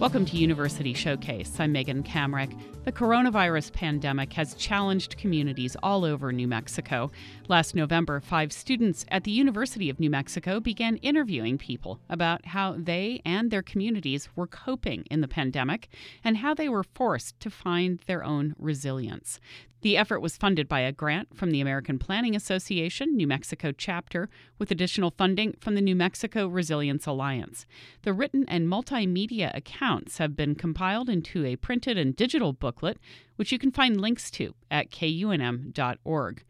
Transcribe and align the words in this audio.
Welcome 0.00 0.24
to 0.24 0.38
University 0.38 0.94
Showcase. 0.94 1.60
I'm 1.60 1.72
Megan 1.72 2.02
Kamerick. 2.02 2.58
The 2.84 2.90
coronavirus 2.90 3.74
pandemic 3.74 4.32
has 4.32 4.54
challenged 4.54 5.18
communities 5.18 5.76
all 5.82 6.06
over 6.06 6.32
New 6.32 6.48
Mexico. 6.48 7.10
Last 7.48 7.74
November, 7.74 8.18
five 8.18 8.50
students 8.50 9.04
at 9.10 9.24
the 9.24 9.30
University 9.30 9.90
of 9.90 10.00
New 10.00 10.08
Mexico 10.08 10.58
began 10.58 10.96
interviewing 10.96 11.58
people 11.58 12.00
about 12.08 12.46
how 12.46 12.76
they 12.78 13.20
and 13.26 13.50
their 13.50 13.60
communities 13.60 14.30
were 14.34 14.46
coping 14.46 15.04
in 15.10 15.20
the 15.20 15.28
pandemic 15.28 15.90
and 16.24 16.38
how 16.38 16.54
they 16.54 16.70
were 16.70 16.82
forced 16.82 17.38
to 17.40 17.50
find 17.50 17.98
their 18.06 18.24
own 18.24 18.54
resilience. 18.58 19.38
The 19.82 19.96
effort 19.96 20.20
was 20.20 20.36
funded 20.36 20.68
by 20.68 20.80
a 20.80 20.92
grant 20.92 21.34
from 21.34 21.50
the 21.50 21.60
American 21.60 21.98
Planning 21.98 22.36
Association, 22.36 23.16
New 23.16 23.26
Mexico 23.26 23.72
chapter, 23.72 24.28
with 24.58 24.70
additional 24.70 25.10
funding 25.10 25.56
from 25.58 25.74
the 25.74 25.80
New 25.80 25.96
Mexico 25.96 26.48
Resilience 26.48 27.06
Alliance. 27.06 27.64
The 28.02 28.12
written 28.12 28.44
and 28.46 28.68
multimedia 28.68 29.56
accounts 29.56 30.18
have 30.18 30.36
been 30.36 30.54
compiled 30.54 31.08
into 31.08 31.46
a 31.46 31.56
printed 31.56 31.96
and 31.96 32.14
digital 32.14 32.52
booklet, 32.52 32.98
which 33.36 33.52
you 33.52 33.58
can 33.58 33.70
find 33.70 33.98
links 33.98 34.30
to 34.32 34.54
at 34.70 34.90
kunm.org. 34.90 36.44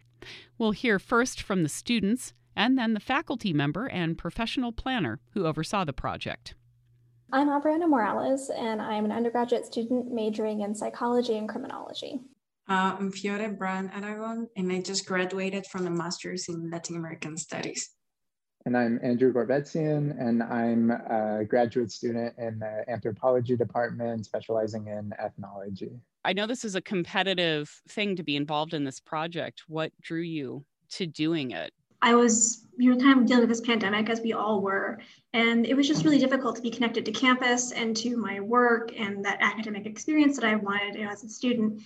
We'll 0.59 0.73
hear 0.73 0.99
first 0.99 1.41
from 1.41 1.63
the 1.63 1.69
students 1.69 2.35
and 2.57 2.77
then 2.77 2.95
the 2.95 3.01
faculty 3.01 3.53
member 3.53 3.87
and 3.87 4.19
professional 4.19 4.73
planner 4.73 5.21
who 5.31 5.47
oversaw 5.47 5.85
the 5.85 5.93
project. 5.93 6.55
I'm 7.33 7.49
Abriana 7.49 7.89
Morales, 7.89 8.51
and 8.51 8.83
I'm 8.83 9.05
an 9.05 9.13
undergraduate 9.13 9.65
student 9.65 10.13
majoring 10.13 10.63
in 10.63 10.75
psychology 10.75 11.39
and 11.39 11.49
criminology. 11.49 12.21
Uh, 12.71 12.95
I'm 13.01 13.11
Fiore 13.11 13.49
Bran 13.49 13.91
Aragon, 13.93 14.49
and 14.55 14.71
I 14.71 14.81
just 14.81 15.05
graduated 15.05 15.67
from 15.67 15.89
a 15.89 15.91
master's 15.91 16.49
in 16.49 16.71
Latin 16.71 16.95
American 16.95 17.37
Studies. 17.37 17.91
And 18.65 18.77
I'm 18.77 19.01
Andrew 19.03 19.33
Gorvetzian, 19.33 20.17
and 20.21 20.41
I'm 20.41 20.93
a 20.93 21.45
graduate 21.45 21.91
student 21.91 22.33
in 22.39 22.61
the 22.61 22.85
anthropology 22.87 23.57
department, 23.57 24.25
specializing 24.25 24.87
in 24.87 25.13
ethnology. 25.19 25.91
I 26.25 26.33
know 26.33 26.47
this 26.47 26.65
is 26.65 26.77
a 26.77 26.81
competitive 26.81 27.69
thing 27.89 28.15
to 28.15 28.23
be 28.23 28.37
involved 28.37 28.73
in 28.73 28.85
this 28.85 29.01
project. 29.01 29.65
What 29.67 29.91
drew 30.01 30.21
you 30.21 30.65
to 30.91 31.09
doing 31.09 31.51
it? 31.51 31.73
I 32.03 32.15
was, 32.15 32.69
you 32.79 32.95
know, 32.95 33.01
kind 33.03 33.19
of 33.19 33.27
dealing 33.27 33.43
with 33.43 33.51
this 33.51 33.61
pandemic 33.61 34.09
as 34.09 34.21
we 34.21 34.33
all 34.33 34.63
were. 34.63 35.01
And 35.33 35.67
it 35.67 35.75
was 35.77 35.89
just 35.89 36.05
really 36.05 36.21
difficult 36.21 36.55
to 36.55 36.63
be 36.63 36.71
connected 36.71 37.05
to 37.05 37.11
campus 37.13 37.73
and 37.73 37.97
to 37.97 38.17
my 38.17 38.39
work 38.39 38.93
and 38.97 39.25
that 39.25 39.39
academic 39.41 39.87
experience 39.87 40.37
that 40.37 40.47
I 40.47 40.55
wanted 40.55 40.95
you 40.95 41.05
know, 41.05 41.11
as 41.11 41.25
a 41.25 41.29
student. 41.29 41.83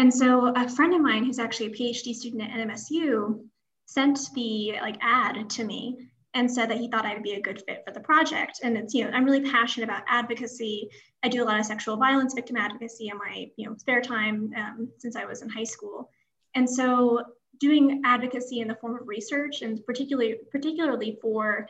And 0.00 0.12
so 0.12 0.46
a 0.56 0.66
friend 0.66 0.94
of 0.94 1.02
mine 1.02 1.26
who's 1.26 1.38
actually 1.38 1.66
a 1.66 1.74
PhD 1.74 2.14
student 2.14 2.40
at 2.40 2.52
NMSU 2.52 3.44
sent 3.84 4.18
the 4.34 4.78
like 4.80 4.96
ad 5.02 5.50
to 5.50 5.62
me 5.62 6.08
and 6.32 6.50
said 6.50 6.70
that 6.70 6.78
he 6.78 6.88
thought 6.88 7.04
I 7.04 7.12
would 7.12 7.22
be 7.22 7.34
a 7.34 7.42
good 7.42 7.62
fit 7.66 7.82
for 7.86 7.92
the 7.92 8.00
project. 8.00 8.60
And 8.62 8.78
it's, 8.78 8.94
you 8.94 9.04
know, 9.04 9.10
I'm 9.10 9.26
really 9.26 9.50
passionate 9.50 9.84
about 9.84 10.04
advocacy. 10.08 10.88
I 11.22 11.28
do 11.28 11.42
a 11.42 11.44
lot 11.44 11.60
of 11.60 11.66
sexual 11.66 11.98
violence 11.98 12.32
victim 12.32 12.56
advocacy 12.56 13.08
in 13.08 13.18
my, 13.18 13.50
you 13.56 13.68
know, 13.68 13.76
spare 13.76 14.00
time 14.00 14.50
um, 14.56 14.88
since 14.96 15.16
I 15.16 15.26
was 15.26 15.42
in 15.42 15.50
high 15.50 15.64
school. 15.64 16.08
And 16.54 16.68
so 16.68 17.22
doing 17.58 18.00
advocacy 18.06 18.60
in 18.60 18.68
the 18.68 18.76
form 18.76 18.96
of 18.98 19.06
research 19.06 19.60
and 19.60 19.84
particularly, 19.84 20.36
particularly 20.50 21.18
for 21.20 21.68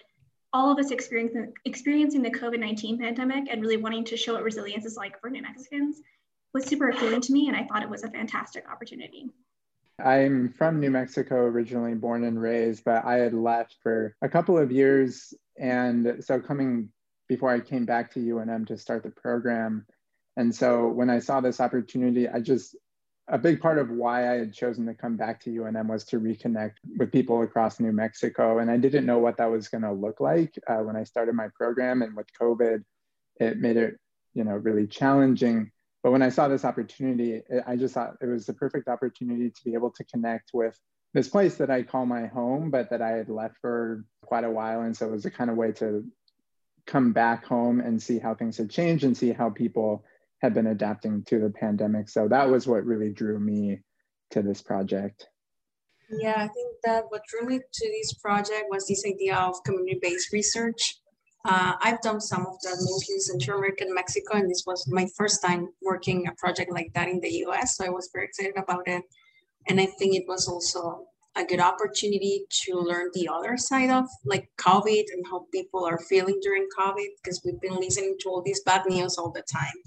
all 0.52 0.70
of 0.70 0.78
us 0.78 0.92
experiencing, 0.92 1.52
experiencing 1.64 2.22
the 2.22 2.30
COVID-19 2.30 3.00
pandemic 3.00 3.48
and 3.50 3.60
really 3.60 3.76
wanting 3.76 4.04
to 4.04 4.16
show 4.16 4.34
what 4.34 4.44
resilience 4.44 4.84
is 4.84 4.96
like 4.96 5.20
for 5.20 5.30
New 5.30 5.42
Mexicans 5.42 6.00
was 6.52 6.64
super 6.66 6.88
appealing 6.88 7.20
to 7.22 7.32
me, 7.32 7.48
and 7.48 7.56
I 7.56 7.64
thought 7.64 7.82
it 7.82 7.90
was 7.90 8.02
a 8.02 8.10
fantastic 8.10 8.68
opportunity. 8.70 9.30
I'm 10.04 10.52
from 10.52 10.80
New 10.80 10.90
Mexico, 10.90 11.36
originally 11.44 11.94
born 11.94 12.24
and 12.24 12.40
raised, 12.40 12.84
but 12.84 13.04
I 13.04 13.16
had 13.16 13.34
left 13.34 13.76
for 13.82 14.16
a 14.22 14.28
couple 14.28 14.58
of 14.58 14.72
years. 14.72 15.34
And 15.58 16.24
so, 16.24 16.40
coming 16.40 16.88
before 17.28 17.50
I 17.50 17.60
came 17.60 17.84
back 17.84 18.12
to 18.14 18.20
UNM 18.20 18.66
to 18.68 18.78
start 18.78 19.02
the 19.02 19.10
program. 19.10 19.86
And 20.36 20.54
so, 20.54 20.88
when 20.88 21.10
I 21.10 21.18
saw 21.18 21.40
this 21.40 21.60
opportunity, 21.60 22.28
I 22.28 22.40
just, 22.40 22.76
a 23.28 23.38
big 23.38 23.60
part 23.60 23.78
of 23.78 23.90
why 23.90 24.30
I 24.32 24.38
had 24.38 24.52
chosen 24.52 24.86
to 24.86 24.94
come 24.94 25.16
back 25.16 25.40
to 25.42 25.50
UNM 25.50 25.88
was 25.88 26.04
to 26.06 26.18
reconnect 26.18 26.74
with 26.96 27.12
people 27.12 27.42
across 27.42 27.78
New 27.78 27.92
Mexico. 27.92 28.58
And 28.58 28.70
I 28.70 28.76
didn't 28.76 29.06
know 29.06 29.18
what 29.18 29.36
that 29.36 29.50
was 29.50 29.68
going 29.68 29.82
to 29.82 29.92
look 29.92 30.20
like 30.20 30.52
uh, 30.66 30.78
when 30.78 30.96
I 30.96 31.04
started 31.04 31.34
my 31.34 31.48
program. 31.54 32.02
And 32.02 32.16
with 32.16 32.26
COVID, 32.40 32.82
it 33.36 33.58
made 33.58 33.76
it, 33.76 33.98
you 34.34 34.42
know, 34.42 34.54
really 34.54 34.88
challenging 34.88 35.70
but 36.02 36.12
when 36.12 36.22
I 36.22 36.30
saw 36.30 36.48
this 36.48 36.64
opportunity, 36.64 37.42
I 37.66 37.76
just 37.76 37.94
thought 37.94 38.16
it 38.20 38.26
was 38.26 38.46
the 38.46 38.54
perfect 38.54 38.88
opportunity 38.88 39.50
to 39.50 39.64
be 39.64 39.74
able 39.74 39.90
to 39.92 40.04
connect 40.04 40.50
with 40.54 40.78
this 41.12 41.28
place 41.28 41.56
that 41.56 41.70
I 41.70 41.82
call 41.82 42.06
my 42.06 42.26
home, 42.26 42.70
but 42.70 42.90
that 42.90 43.02
I 43.02 43.10
had 43.10 43.28
left 43.28 43.56
for 43.60 44.04
quite 44.22 44.44
a 44.44 44.50
while. 44.50 44.82
And 44.82 44.96
so 44.96 45.06
it 45.06 45.12
was 45.12 45.26
a 45.26 45.30
kind 45.30 45.50
of 45.50 45.56
way 45.56 45.72
to 45.72 46.04
come 46.86 47.12
back 47.12 47.44
home 47.44 47.80
and 47.80 48.02
see 48.02 48.18
how 48.18 48.34
things 48.34 48.56
had 48.56 48.70
changed 48.70 49.04
and 49.04 49.16
see 49.16 49.32
how 49.32 49.50
people 49.50 50.04
had 50.40 50.54
been 50.54 50.68
adapting 50.68 51.22
to 51.24 51.38
the 51.38 51.50
pandemic. 51.50 52.08
So 52.08 52.28
that 52.28 52.48
was 52.48 52.66
what 52.66 52.86
really 52.86 53.10
drew 53.10 53.38
me 53.38 53.80
to 54.30 54.42
this 54.42 54.62
project. 54.62 55.28
Yeah, 56.08 56.36
I 56.36 56.48
think 56.48 56.76
that 56.84 57.04
what 57.08 57.22
drew 57.26 57.46
me 57.46 57.58
to 57.58 57.88
this 57.88 58.14
project 58.14 58.64
was 58.70 58.86
this 58.86 59.04
idea 59.06 59.36
of 59.36 59.62
community-based 59.64 60.32
research 60.32 60.99
uh, 61.44 61.72
I've 61.80 62.00
done 62.02 62.20
some 62.20 62.46
of 62.46 62.60
that 62.62 62.76
mostly 62.78 63.14
in 63.14 63.20
Central 63.20 63.58
America 63.58 63.84
and 63.84 63.94
Mexico, 63.94 64.36
and 64.36 64.50
this 64.50 64.64
was 64.66 64.86
my 64.88 65.06
first 65.16 65.42
time 65.42 65.68
working 65.80 66.26
a 66.26 66.32
project 66.32 66.70
like 66.70 66.92
that 66.94 67.08
in 67.08 67.20
the 67.20 67.30
US. 67.46 67.76
So 67.76 67.86
I 67.86 67.88
was 67.88 68.10
very 68.12 68.26
excited 68.26 68.56
about 68.58 68.86
it. 68.86 69.02
And 69.68 69.80
I 69.80 69.86
think 69.86 70.14
it 70.14 70.24
was 70.28 70.48
also 70.48 71.06
a 71.36 71.44
good 71.44 71.60
opportunity 71.60 72.44
to 72.64 72.74
learn 72.74 73.10
the 73.14 73.28
other 73.28 73.56
side 73.56 73.88
of 73.90 74.06
like 74.24 74.50
COVID 74.58 75.04
and 75.12 75.24
how 75.30 75.46
people 75.52 75.84
are 75.84 75.98
feeling 76.08 76.38
during 76.42 76.66
COVID, 76.78 77.06
because 77.22 77.40
we've 77.44 77.60
been 77.60 77.76
listening 77.76 78.16
to 78.20 78.28
all 78.28 78.42
these 78.42 78.60
bad 78.62 78.82
news 78.86 79.16
all 79.16 79.30
the 79.30 79.42
time. 79.42 79.78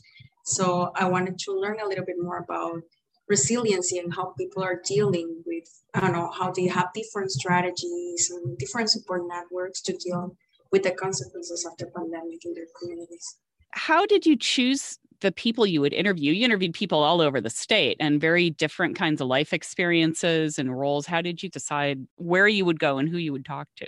So 0.46 0.92
I 0.96 1.08
wanted 1.08 1.38
to 1.40 1.54
learn 1.54 1.78
a 1.80 1.88
little 1.88 2.06
bit 2.06 2.16
more 2.20 2.38
about 2.38 2.82
resiliency 3.28 4.00
and 4.00 4.14
how 4.14 4.34
people 4.38 4.64
are 4.64 4.82
dealing 4.86 5.44
with, 5.46 5.70
I 5.94 6.00
don't 6.02 6.14
know, 6.14 6.32
how 6.32 6.52
they 6.52 6.68
have 6.68 6.90
different 6.94 7.32
strategies 7.32 8.32
and 8.32 8.58
different 8.58 8.90
support 8.90 9.24
networks 9.28 9.82
to 9.82 9.94
deal 9.94 10.36
with 10.74 10.84
the 10.84 10.92
consequences 10.92 11.66
of 11.66 11.78
the 11.78 11.86
pandemic 11.96 12.44
in 12.44 12.54
their 12.56 12.66
communities. 12.82 13.38
How 13.70 14.06
did 14.08 14.26
you 14.26 14.36
choose 14.36 14.98
the 15.22 15.32
people 15.32 15.68
you 15.68 15.80
would 15.82 15.94
interview? 15.94 16.34
You 16.34 16.44
interviewed 16.44 16.74
people 16.74 17.04
all 17.04 17.22
over 17.22 17.40
the 17.40 17.50
state 17.52 17.96
and 18.00 18.20
very 18.20 18.50
different 18.50 18.98
kinds 18.98 19.22
of 19.22 19.28
life 19.28 19.54
experiences 19.54 20.58
and 20.58 20.78
roles. 20.78 21.06
How 21.06 21.22
did 21.22 21.44
you 21.44 21.50
decide 21.50 22.06
where 22.18 22.48
you 22.48 22.66
would 22.66 22.80
go 22.80 22.98
and 22.98 23.08
who 23.08 23.18
you 23.18 23.32
would 23.32 23.46
talk 23.46 23.68
to? 23.78 23.88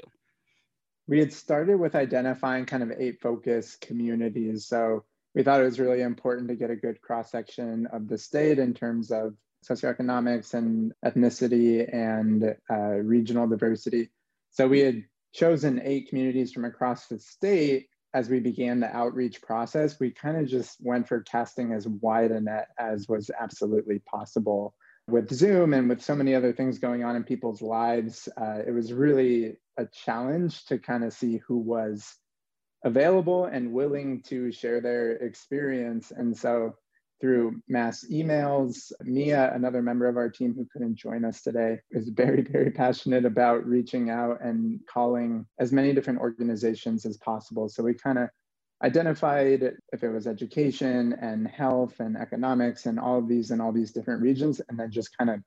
We 1.08 1.20
had 1.20 1.34
started 1.34 1.80
with 1.80 1.96
identifying 1.96 2.66
kind 2.66 2.84
of 2.84 2.92
eight 2.98 3.20
focus 3.20 3.78
communities. 3.82 4.68
So 4.68 5.06
we 5.34 5.42
thought 5.42 5.62
it 5.62 5.66
was 5.66 5.80
really 5.80 6.02
important 6.02 6.48
to 6.50 6.56
get 6.56 6.70
a 6.70 6.76
good 6.76 7.02
cross 7.02 7.32
section 7.32 7.88
of 7.92 8.08
the 8.08 8.18
state 8.18 8.60
in 8.60 8.76
terms 8.76 9.12
of 9.12 9.34
socioeconomics 9.68 10.54
and 10.54 10.94
ethnicity 11.04 11.92
and 11.92 12.56
uh, 12.70 12.98
regional 13.02 13.48
diversity. 13.48 14.12
So 14.52 14.68
we 14.68 14.80
had 14.80 15.04
chosen 15.36 15.82
eight 15.84 16.08
communities 16.08 16.52
from 16.54 16.66
across 16.66 17.08
the 17.08 17.20
state 17.20 17.90
as 18.14 18.30
we 18.30 18.40
began 18.40 18.80
the 18.80 18.96
outreach 18.96 19.42
process, 19.42 20.00
we 20.00 20.10
kind 20.10 20.38
of 20.38 20.48
just 20.48 20.78
went 20.82 21.06
for 21.06 21.20
casting 21.22 21.74
as 21.74 21.86
wide 21.86 22.32
a 22.32 22.40
net 22.40 22.70
as 22.80 23.10
was 23.10 23.30
absolutely 23.38 24.00
possible. 24.00 24.74
With 25.10 25.30
Zoom 25.32 25.74
and 25.74 25.90
with 25.90 26.02
so 26.02 26.16
many 26.16 26.34
other 26.34 26.54
things 26.54 26.80
going 26.80 27.04
on 27.04 27.18
in 27.18 27.26
people's 27.26 27.62
lives, 27.62 28.30
uh, 28.38 28.60
it 28.66 28.72
was 28.72 28.94
really 28.94 29.58
a 29.78 29.86
challenge 29.86 30.66
to 30.68 30.80
kind 30.80 31.04
of 31.04 31.12
see 31.12 31.42
who 31.46 31.58
was 31.58 32.16
available 32.86 33.46
and 33.46 33.74
willing 33.74 34.22
to 34.28 34.50
share 34.54 34.80
their 34.80 35.12
experience. 35.18 36.12
And 36.12 36.36
so 36.36 36.78
through 37.22 37.62
mass 37.68 38.06
emails. 38.12 38.92
Mia, 39.02 39.54
another 39.54 39.82
member 39.82 40.08
of 40.08 40.18
our 40.18 40.30
team 40.30 40.54
who 40.54 40.68
couldn't 40.72 40.96
join 40.96 41.26
us 41.26 41.42
today, 41.42 41.80
is 41.92 42.10
very, 42.10 42.42
very 42.42 42.72
passionate 42.72 43.26
about 43.26 43.66
reaching 43.66 44.10
out 44.10 44.42
and 44.42 44.80
calling 44.88 45.46
as 45.60 45.72
many 45.72 45.94
different 45.94 46.20
organizations 46.20 47.06
as 47.06 47.18
possible. 47.18 47.70
So 47.70 47.84
we 47.84 47.94
kind 47.94 48.18
of 48.18 48.30
identified 48.84 49.74
if 49.94 50.04
it 50.04 50.10
was 50.10 50.28
education 50.28 51.14
and 51.22 51.48
health 51.48 52.00
and 52.00 52.18
economics 52.18 52.86
and 52.86 53.00
all 53.00 53.20
of 53.20 53.28
these 53.28 53.52
and 53.52 53.62
all 53.62 53.72
these 53.72 53.92
different 53.92 54.22
regions, 54.22 54.62
and 54.68 54.80
then 54.80 54.92
just 54.92 55.18
kind 55.18 55.30
of 55.30 55.40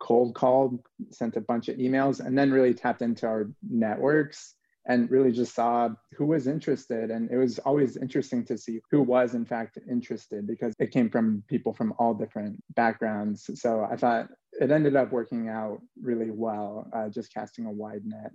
cold 0.00 0.34
called, 0.34 0.80
sent 1.10 1.36
a 1.36 1.40
bunch 1.40 1.68
of 1.68 1.76
emails, 1.76 2.24
and 2.24 2.36
then 2.36 2.50
really 2.50 2.74
tapped 2.74 3.02
into 3.02 3.26
our 3.26 3.48
networks 3.62 4.56
and 4.86 5.10
really 5.10 5.30
just 5.30 5.54
saw 5.54 5.90
who 6.16 6.26
was 6.26 6.46
interested. 6.46 7.10
And 7.10 7.30
it 7.30 7.36
was 7.36 7.58
always 7.60 7.96
interesting 7.96 8.44
to 8.46 8.58
see 8.58 8.80
who 8.90 9.02
was, 9.02 9.34
in 9.34 9.44
fact, 9.44 9.78
interested 9.88 10.46
because 10.46 10.74
it 10.78 10.90
came 10.90 11.08
from 11.08 11.42
people 11.48 11.72
from 11.72 11.94
all 11.98 12.14
different 12.14 12.62
backgrounds. 12.74 13.48
So 13.54 13.86
I 13.90 13.96
thought 13.96 14.28
it 14.52 14.70
ended 14.70 14.96
up 14.96 15.12
working 15.12 15.48
out 15.48 15.80
really 16.00 16.30
well, 16.30 16.88
uh, 16.92 17.08
just 17.08 17.32
casting 17.32 17.66
a 17.66 17.70
wide 17.70 18.04
net. 18.04 18.32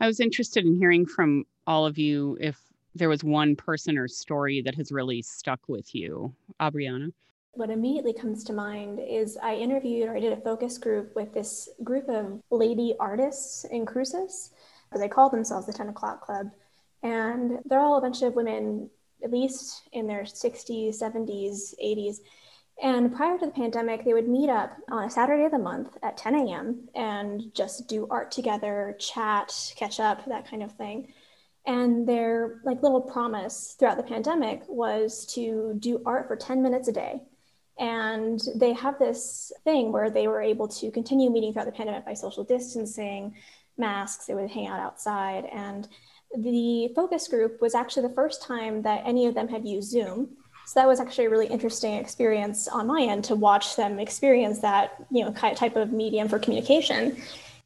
I 0.00 0.06
was 0.06 0.20
interested 0.20 0.64
in 0.64 0.76
hearing 0.76 1.06
from 1.06 1.44
all 1.66 1.86
of 1.86 1.96
you 1.96 2.36
if 2.40 2.58
there 2.94 3.08
was 3.08 3.24
one 3.24 3.56
person 3.56 3.96
or 3.96 4.08
story 4.08 4.60
that 4.62 4.74
has 4.74 4.92
really 4.92 5.22
stuck 5.22 5.60
with 5.68 5.94
you. 5.94 6.34
Abriana? 6.60 7.12
What 7.54 7.70
immediately 7.70 8.12
comes 8.12 8.44
to 8.44 8.52
mind 8.52 8.98
is 8.98 9.36
I 9.42 9.54
interviewed 9.54 10.08
or 10.08 10.16
I 10.16 10.20
did 10.20 10.32
a 10.32 10.40
focus 10.40 10.78
group 10.78 11.14
with 11.14 11.32
this 11.34 11.68
group 11.84 12.08
of 12.08 12.40
lady 12.50 12.94
artists 12.98 13.64
in 13.64 13.84
Cruces 13.84 14.50
they 14.98 15.08
call 15.08 15.30
themselves 15.30 15.66
the 15.66 15.72
10 15.72 15.88
o'clock 15.88 16.20
club. 16.20 16.50
And 17.02 17.58
they're 17.64 17.80
all 17.80 17.98
a 17.98 18.00
bunch 18.00 18.22
of 18.22 18.34
women 18.34 18.90
at 19.22 19.30
least 19.30 19.82
in 19.92 20.06
their 20.06 20.22
60s, 20.22 21.00
70s, 21.00 21.74
80s. 21.82 22.16
And 22.82 23.14
prior 23.14 23.38
to 23.38 23.46
the 23.46 23.52
pandemic, 23.52 24.04
they 24.04 24.14
would 24.14 24.28
meet 24.28 24.50
up 24.50 24.76
on 24.90 25.04
a 25.04 25.10
Saturday 25.10 25.44
of 25.44 25.52
the 25.52 25.58
month 25.58 25.96
at 26.02 26.16
10 26.16 26.34
a.m. 26.34 26.88
and 26.94 27.54
just 27.54 27.86
do 27.88 28.08
art 28.10 28.30
together, 28.30 28.96
chat, 28.98 29.72
catch 29.76 30.00
up, 30.00 30.24
that 30.26 30.48
kind 30.48 30.62
of 30.62 30.72
thing. 30.72 31.12
And 31.64 32.08
their 32.08 32.60
like 32.64 32.82
little 32.82 33.00
promise 33.00 33.76
throughout 33.78 33.96
the 33.96 34.02
pandemic 34.02 34.62
was 34.66 35.26
to 35.34 35.76
do 35.78 36.02
art 36.04 36.26
for 36.26 36.34
10 36.34 36.62
minutes 36.62 36.88
a 36.88 36.92
day. 36.92 37.22
And 37.78 38.40
they 38.56 38.72
have 38.72 38.98
this 38.98 39.52
thing 39.64 39.92
where 39.92 40.10
they 40.10 40.26
were 40.26 40.42
able 40.42 40.68
to 40.68 40.90
continue 40.90 41.30
meeting 41.30 41.52
throughout 41.52 41.66
the 41.66 41.72
pandemic 41.72 42.04
by 42.04 42.14
social 42.14 42.44
distancing, 42.44 43.34
masks, 43.76 44.26
they 44.26 44.34
would 44.34 44.50
hang 44.50 44.66
out 44.66 44.80
outside. 44.80 45.46
And 45.46 45.88
the 46.36 46.90
focus 46.94 47.28
group 47.28 47.60
was 47.60 47.74
actually 47.74 48.08
the 48.08 48.14
first 48.14 48.42
time 48.42 48.82
that 48.82 49.02
any 49.04 49.26
of 49.26 49.34
them 49.34 49.48
had 49.48 49.66
used 49.66 49.90
Zoom. 49.90 50.30
So 50.66 50.80
that 50.80 50.86
was 50.86 51.00
actually 51.00 51.26
a 51.26 51.30
really 51.30 51.48
interesting 51.48 51.94
experience 51.94 52.68
on 52.68 52.86
my 52.86 53.02
end 53.02 53.24
to 53.24 53.34
watch 53.34 53.76
them 53.76 53.98
experience 53.98 54.60
that, 54.60 54.94
you 55.10 55.24
know, 55.24 55.32
type 55.32 55.76
of 55.76 55.92
medium 55.92 56.28
for 56.28 56.38
communication. 56.38 57.16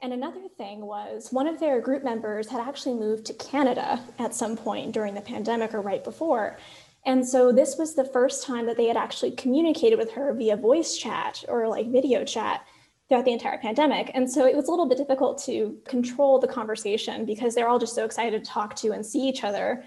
And 0.02 0.12
another 0.12 0.48
thing 0.56 0.86
was 0.86 1.32
one 1.32 1.46
of 1.46 1.60
their 1.60 1.80
group 1.80 2.04
members 2.04 2.48
had 2.48 2.60
actually 2.60 2.94
moved 2.94 3.26
to 3.26 3.34
Canada 3.34 4.00
at 4.18 4.34
some 4.34 4.56
point 4.56 4.92
during 4.92 5.14
the 5.14 5.20
pandemic 5.20 5.74
or 5.74 5.80
right 5.80 6.02
before. 6.02 6.58
And 7.04 7.26
so 7.26 7.52
this 7.52 7.76
was 7.78 7.94
the 7.94 8.04
first 8.04 8.44
time 8.44 8.66
that 8.66 8.76
they 8.76 8.86
had 8.86 8.96
actually 8.96 9.30
communicated 9.30 9.96
with 9.96 10.12
her 10.12 10.34
via 10.34 10.56
voice 10.56 10.96
chat 10.96 11.44
or 11.48 11.68
like 11.68 11.90
video 11.90 12.24
chat 12.24 12.66
throughout 13.08 13.24
the 13.24 13.32
entire 13.32 13.58
pandemic. 13.58 14.10
And 14.14 14.30
so 14.30 14.46
it 14.46 14.56
was 14.56 14.68
a 14.68 14.70
little 14.70 14.88
bit 14.88 14.98
difficult 14.98 15.42
to 15.44 15.78
control 15.84 16.38
the 16.38 16.48
conversation 16.48 17.24
because 17.24 17.54
they're 17.54 17.68
all 17.68 17.78
just 17.78 17.94
so 17.94 18.04
excited 18.04 18.44
to 18.44 18.50
talk 18.50 18.74
to 18.76 18.92
and 18.92 19.04
see 19.04 19.20
each 19.20 19.44
other, 19.44 19.84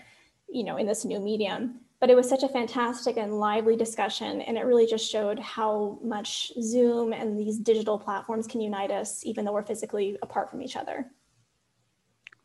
you 0.47 0.63
know, 0.63 0.77
in 0.77 0.87
this 0.87 1.03
new 1.03 1.19
medium. 1.19 1.81
But 1.99 2.09
it 2.09 2.15
was 2.15 2.29
such 2.29 2.43
a 2.43 2.47
fantastic 2.47 3.17
and 3.17 3.39
lively 3.39 3.75
discussion. 3.75 4.41
And 4.41 4.57
it 4.57 4.61
really 4.61 4.85
just 4.85 5.09
showed 5.09 5.37
how 5.37 5.99
much 6.01 6.53
Zoom 6.61 7.11
and 7.11 7.37
these 7.37 7.59
digital 7.59 7.99
platforms 7.99 8.47
can 8.47 8.61
unite 8.61 8.89
us, 8.89 9.25
even 9.25 9.43
though 9.43 9.51
we're 9.51 9.63
physically 9.63 10.17
apart 10.21 10.49
from 10.49 10.61
each 10.61 10.77
other. 10.77 11.11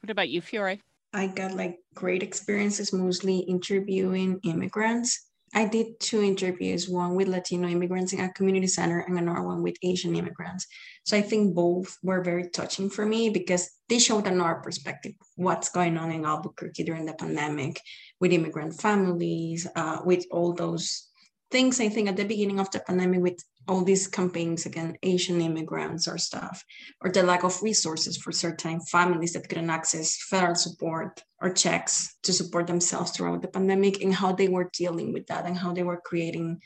What 0.01 0.11
about 0.11 0.29
you, 0.29 0.41
Fiore? 0.41 0.81
I 1.13 1.29
got 1.29 1.55
like 1.55 1.79
great 1.95 2.25
experiences, 2.25 2.93
mostly 2.93 3.39
interviewing 3.39 4.41
immigrants 4.43 5.29
I 5.55 5.67
did 5.67 6.01
two 6.01 6.21
interviews, 6.23 6.89
one 6.89 7.15
with 7.15 7.29
Latino 7.29 7.69
immigrants 7.69 8.13
in 8.13 8.21
a 8.21 8.33
community 8.33 8.67
center 8.67 9.01
and 9.01 9.19
another 9.19 9.43
one 9.43 9.63
with 9.63 9.77
Asian 9.83 10.17
immigrants. 10.17 10.67
So 11.05 11.17
I 11.17 11.23
think 11.23 11.55
both 11.55 11.97
were 12.03 12.23
very 12.23 12.49
touching 12.51 12.91
for 12.91 13.07
me 13.07 13.31
because 13.31 13.71
they 13.89 14.01
showed 14.01 14.27
another 14.27 14.57
perspective, 14.57 15.13
what's 15.37 15.69
going 15.69 15.97
on 15.97 16.11
in 16.11 16.25
Albuquerque 16.25 16.85
during 16.85 17.07
the 17.07 17.15
pandemic 17.15 17.81
with 18.21 18.33
immigrant 18.33 18.81
families, 18.81 19.67
uh, 19.77 20.01
with 20.05 20.27
all 20.31 20.55
those 20.55 21.09
things 21.51 21.81
I 21.81 21.89
think 21.89 22.09
at 22.09 22.17
the 22.17 22.25
beginning 22.25 22.59
of 22.59 22.71
the 22.73 22.81
pandemic 22.81 23.21
with 23.21 23.39
all 23.67 23.85
these 23.85 24.07
campaigns 24.07 24.67
against 24.67 24.99
Asian 25.03 25.41
immigrants 25.41 26.07
or 26.07 26.19
stuff, 26.19 26.65
or 27.01 27.11
the 27.11 27.23
lack 27.23 27.45
of 27.45 27.63
resources 27.63 28.17
for 28.17 28.33
certain 28.33 28.81
families 28.81 29.33
that 29.33 29.49
couldn't 29.49 29.71
access 29.71 30.17
federal 30.29 30.55
support 30.55 31.23
or 31.41 31.51
checks 31.51 32.17
to 32.23 32.33
support 32.33 32.67
themselves 32.67 33.11
throughout 33.11 33.43
the 33.43 33.49
pandemic, 33.49 34.03
and 34.03 34.15
how 34.15 34.33
they 34.33 34.49
were 34.49 34.71
dealing 34.73 35.13
with 35.13 35.27
that 35.27 35.47
and 35.47 35.57
how 35.57 35.73
they 35.73 35.83
were 35.83 36.01
creating, 36.05 36.61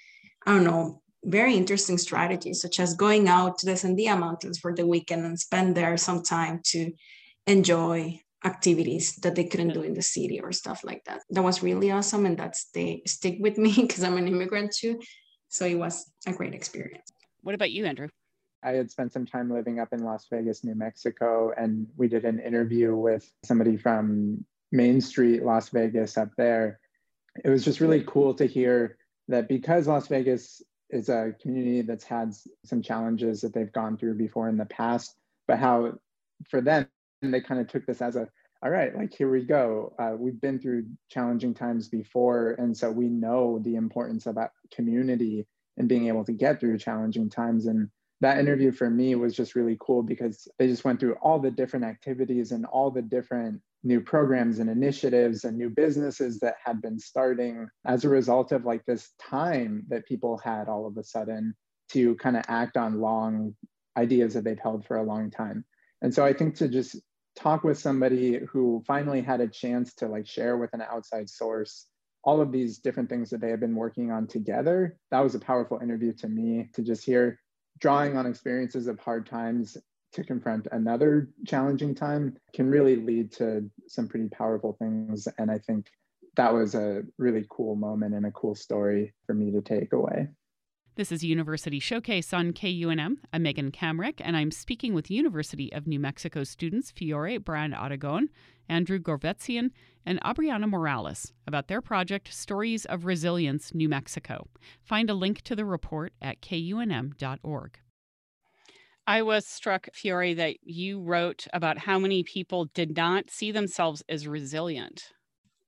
I 0.47 0.55
don't 0.55 0.65
know, 0.65 1.03
very 1.25 1.55
interesting 1.55 1.99
strategies, 1.99 2.61
such 2.61 2.81
as 2.81 2.95
going 2.95 3.29
out 3.29 3.59
to 3.59 3.67
the 3.67 3.73
Sandia 3.73 4.19
Mountains 4.19 4.59
for 4.59 4.75
the 4.75 4.87
weekend 4.87 5.25
and 5.25 5.39
spend 5.39 5.77
there 5.77 5.97
some 5.97 6.23
time 6.23 6.61
to 6.67 6.93
enjoy 7.47 8.21
activities 8.45 9.17
that 9.17 9.35
they 9.35 9.45
couldn't 9.45 9.75
do 9.75 9.83
in 9.83 9.95
the 9.95 10.03
city 10.03 10.41
or 10.41 10.53
stuff 10.53 10.85
like 10.85 11.03
that. 11.05 11.21
That 11.31 11.43
was 11.43 11.63
really 11.63 11.91
awesome. 11.91 12.25
And 12.25 12.39
that's 12.39 12.69
they 12.75 13.03
stick 13.07 13.37
with 13.41 13.59
me 13.59 13.75
because 13.77 14.03
I'm 14.05 14.17
an 14.17 14.29
immigrant 14.29 14.75
too. 14.75 15.01
So 15.49 15.65
it 15.67 15.77
was 15.77 16.11
a 16.27 16.33
great 16.33 16.55
experience. 16.55 17.11
What 17.43 17.55
about 17.55 17.71
you, 17.71 17.87
Andrew? 17.87 18.09
I 18.63 18.73
had 18.73 18.91
spent 18.91 19.13
some 19.13 19.25
time 19.25 19.51
living 19.51 19.79
up 19.79 19.93
in 19.93 20.03
Las 20.03 20.27
Vegas, 20.31 20.65
New 20.65 20.75
Mexico, 20.75 21.53
and 21.57 21.87
we 21.97 22.09
did 22.09 22.25
an 22.25 22.41
interview 22.41 22.95
with 22.95 23.31
somebody 23.45 23.77
from 23.77 24.45
Main 24.73 25.01
Street, 25.01 25.45
Las 25.45 25.69
Vegas, 25.69 26.19
up 26.19 26.31
there. 26.37 26.81
It 27.45 27.49
was 27.49 27.65
just 27.65 27.81
really 27.81 28.05
cool 28.07 28.35
to 28.35 28.47
hear 28.47 28.99
that 29.29 29.49
because 29.49 29.87
Las 29.87 30.09
Vegas 30.09 30.61
is 30.91 31.09
a 31.09 31.35
community 31.41 31.83
that's 31.83 32.05
had 32.05 32.35
some 32.65 32.83
challenges 32.83 33.41
that 33.43 33.55
they've 33.55 33.73
gone 33.73 33.97
through 33.97 34.15
before 34.15 34.49
in 34.49 34.57
the 34.57 34.67
past, 34.67 35.17
but 35.47 35.59
how 35.59 35.93
for 36.49 36.61
them, 36.61 36.89
they 37.23 37.41
kind 37.41 37.61
of 37.61 37.69
took 37.69 37.87
this 37.87 38.01
as 38.03 38.17
a 38.17 38.29
all 38.63 38.71
right, 38.71 38.97
like 38.97 39.15
here 39.15 39.31
we 39.31 39.43
go. 39.43 39.95
Uh, 39.99 40.15
we've 40.19 40.41
been 40.41 40.59
through 40.59 40.87
challenging 41.09 41.55
times 41.55 41.89
before. 41.89 42.53
And 42.59 42.77
so 42.77 42.91
we 42.91 43.09
know 43.09 43.61
the 43.61 43.77
importance 43.77 44.27
of 44.27 44.35
that 44.35 44.51
community 44.75 45.47
and 45.77 45.89
being 45.89 46.09
able 46.09 46.25
to 46.25 46.33
get 46.33 46.59
through 46.59 46.79
challenging 46.79 47.31
times. 47.31 47.67
And 47.67 47.89
that 48.21 48.39
interview 48.39 48.73
for 48.73 48.91
me 48.91 49.15
was 49.15 49.37
just 49.37 49.55
really 49.55 49.77
cool 49.81 50.03
because 50.03 50.49
they 50.59 50.67
just 50.67 50.85
went 50.85 50.99
through 50.99 51.15
all 51.23 51.39
the 51.39 51.53
different 51.53 51.85
activities 51.85 52.51
and 52.51 52.67
all 52.67 52.91
the 52.91 53.03
different 53.03 53.61
new 53.85 54.01
programs 54.01 54.59
and 54.59 54.69
initiatives 54.69 55.45
and 55.45 55.57
new 55.57 55.71
businesses 55.71 56.41
that 56.41 56.57
had 56.65 56.83
been 56.83 56.99
starting 56.99 57.69
as 57.87 58.05
a 58.05 58.09
result 58.09 58.51
of 58.51 58.65
like 58.65 58.85
this 58.87 59.11
time 59.21 59.85
that 59.89 60.05
people 60.05 60.37
had 60.39 60.69
all 60.69 60.85
of 60.85 60.97
a 60.97 61.05
sudden 61.05 61.55
to 61.91 62.17
kind 62.17 62.37
of 62.37 62.43
act 62.49 62.77
on 62.77 63.01
long 63.01 63.55
ideas 63.97 64.35
that 64.35 64.43
they've 64.43 64.59
held 64.59 64.85
for 64.85 64.97
a 64.97 65.03
long 65.05 65.31
time. 65.31 65.65
And 66.03 66.13
so 66.13 66.25
I 66.25 66.33
think 66.33 66.57
to 66.57 66.69
just 66.69 66.97
talk 67.39 67.63
with 67.63 67.79
somebody 67.79 68.41
who 68.51 68.83
finally 68.85 69.23
had 69.23 69.41
a 69.41 69.47
chance 69.47 69.95
to 69.95 70.09
like 70.09 70.27
share 70.27 70.57
with 70.57 70.75
an 70.75 70.83
outside 70.83 71.31
source 71.31 71.87
all 72.25 72.41
of 72.41 72.51
these 72.51 72.79
different 72.79 73.09
things 73.09 73.31
that 73.31 73.41
they 73.41 73.49
have 73.49 73.61
been 73.61 73.77
working 73.77 74.11
on 74.11 74.27
together 74.27 74.99
that 75.13 75.21
was 75.21 75.37
a 75.37 75.41
powerful 75.41 75.79
interview 75.79 76.13
to 76.13 76.29
me 76.29 76.69
to 76.75 76.83
just 76.83 77.05
hear 77.05 77.39
drawing 77.79 78.17
on 78.17 78.27
experiences 78.27 78.89
of 78.89 78.99
hard 78.99 79.25
times 79.25 79.77
to 80.13 80.25
confront 80.25 80.67
another 80.73 81.31
challenging 81.47 81.95
time 81.95 82.37
can 82.53 82.69
really 82.69 82.97
lead 82.97 83.31
to 83.31 83.71
some 83.87 84.09
pretty 84.09 84.29
powerful 84.31 84.75
things. 84.81 85.29
And 85.39 85.51
i 85.51 85.59
think 85.59 85.87
that 86.37 86.53
was 86.53 86.75
a 86.75 87.03
really 87.19 87.45
cool 87.51 87.77
moment 87.77 88.15
and 88.15 88.27
a 88.27 88.33
cool 88.33 88.55
story 88.55 89.15
for 89.27 89.35
me 89.35 89.53
to 89.53 89.61
take 89.61 89.93
away 89.93 90.29
this 90.99 91.13
is 91.13 91.23
University 91.23 91.79
Showcase 91.79 92.33
on 92.33 92.53
KUNM. 92.53 93.19
I'm 93.33 93.43
Megan 93.45 93.71
Kamerick, 93.71 94.15
and 94.19 94.37
I'm 94.37 94.51
speaking 94.51 94.95
with 94.95 95.13
University 95.13 95.73
of 95.73 95.87
New 95.87 96.01
Mexico 96.01 96.43
students 96.43 96.91
Fiore 96.91 97.39
Bran 97.39 97.73
Aragon, 97.73 98.31
Andrew 98.69 98.99
Gorvetzian, 98.99 99.71
and 100.05 100.21
Abriana 100.23 100.69
Morales 100.69 101.33
about 101.47 101.69
their 101.69 101.81
project 101.81 102.35
Stories 102.35 102.85
of 102.85 103.05
Resilience 103.05 103.73
New 103.73 103.89
Mexico. 103.89 104.49
Find 104.83 105.09
a 105.09 105.15
link 105.15 105.43
to 105.43 105.55
the 105.55 105.65
report 105.65 106.15
at 106.21 106.41
kunm.org. 106.41 107.79
I 109.07 109.23
was 109.23 109.47
struck, 109.47 109.87
Fiore, 109.95 110.35
that 110.35 110.57
you 110.65 111.01
wrote 111.01 111.47
about 111.53 111.79
how 111.79 112.01
many 112.01 112.25
people 112.25 112.65
did 112.75 112.97
not 112.97 113.31
see 113.31 113.53
themselves 113.53 114.03
as 114.09 114.27
resilient. 114.27 115.13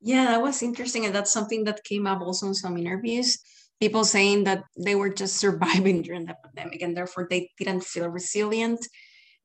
Yeah, 0.01 0.25
that 0.25 0.43
was 0.43 0.61
interesting. 0.61 1.07
And 1.07 1.15
that's 1.15 1.33
something 1.33 1.63
that 1.65 1.85
came 1.85 2.09
up 2.09 2.21
also 2.21 2.49
in 2.49 2.55
some 2.55 2.77
interviews 2.77 3.39
people 3.81 4.05
saying 4.05 4.45
that 4.45 4.63
they 4.79 4.95
were 4.95 5.09
just 5.09 5.37
surviving 5.37 6.03
during 6.07 6.27
the 6.27 6.37
pandemic 6.45 6.83
and 6.83 6.97
therefore 6.97 7.27
they 7.29 7.51
didn't 7.59 7.85
feel 7.85 8.09
resilient. 8.09 8.87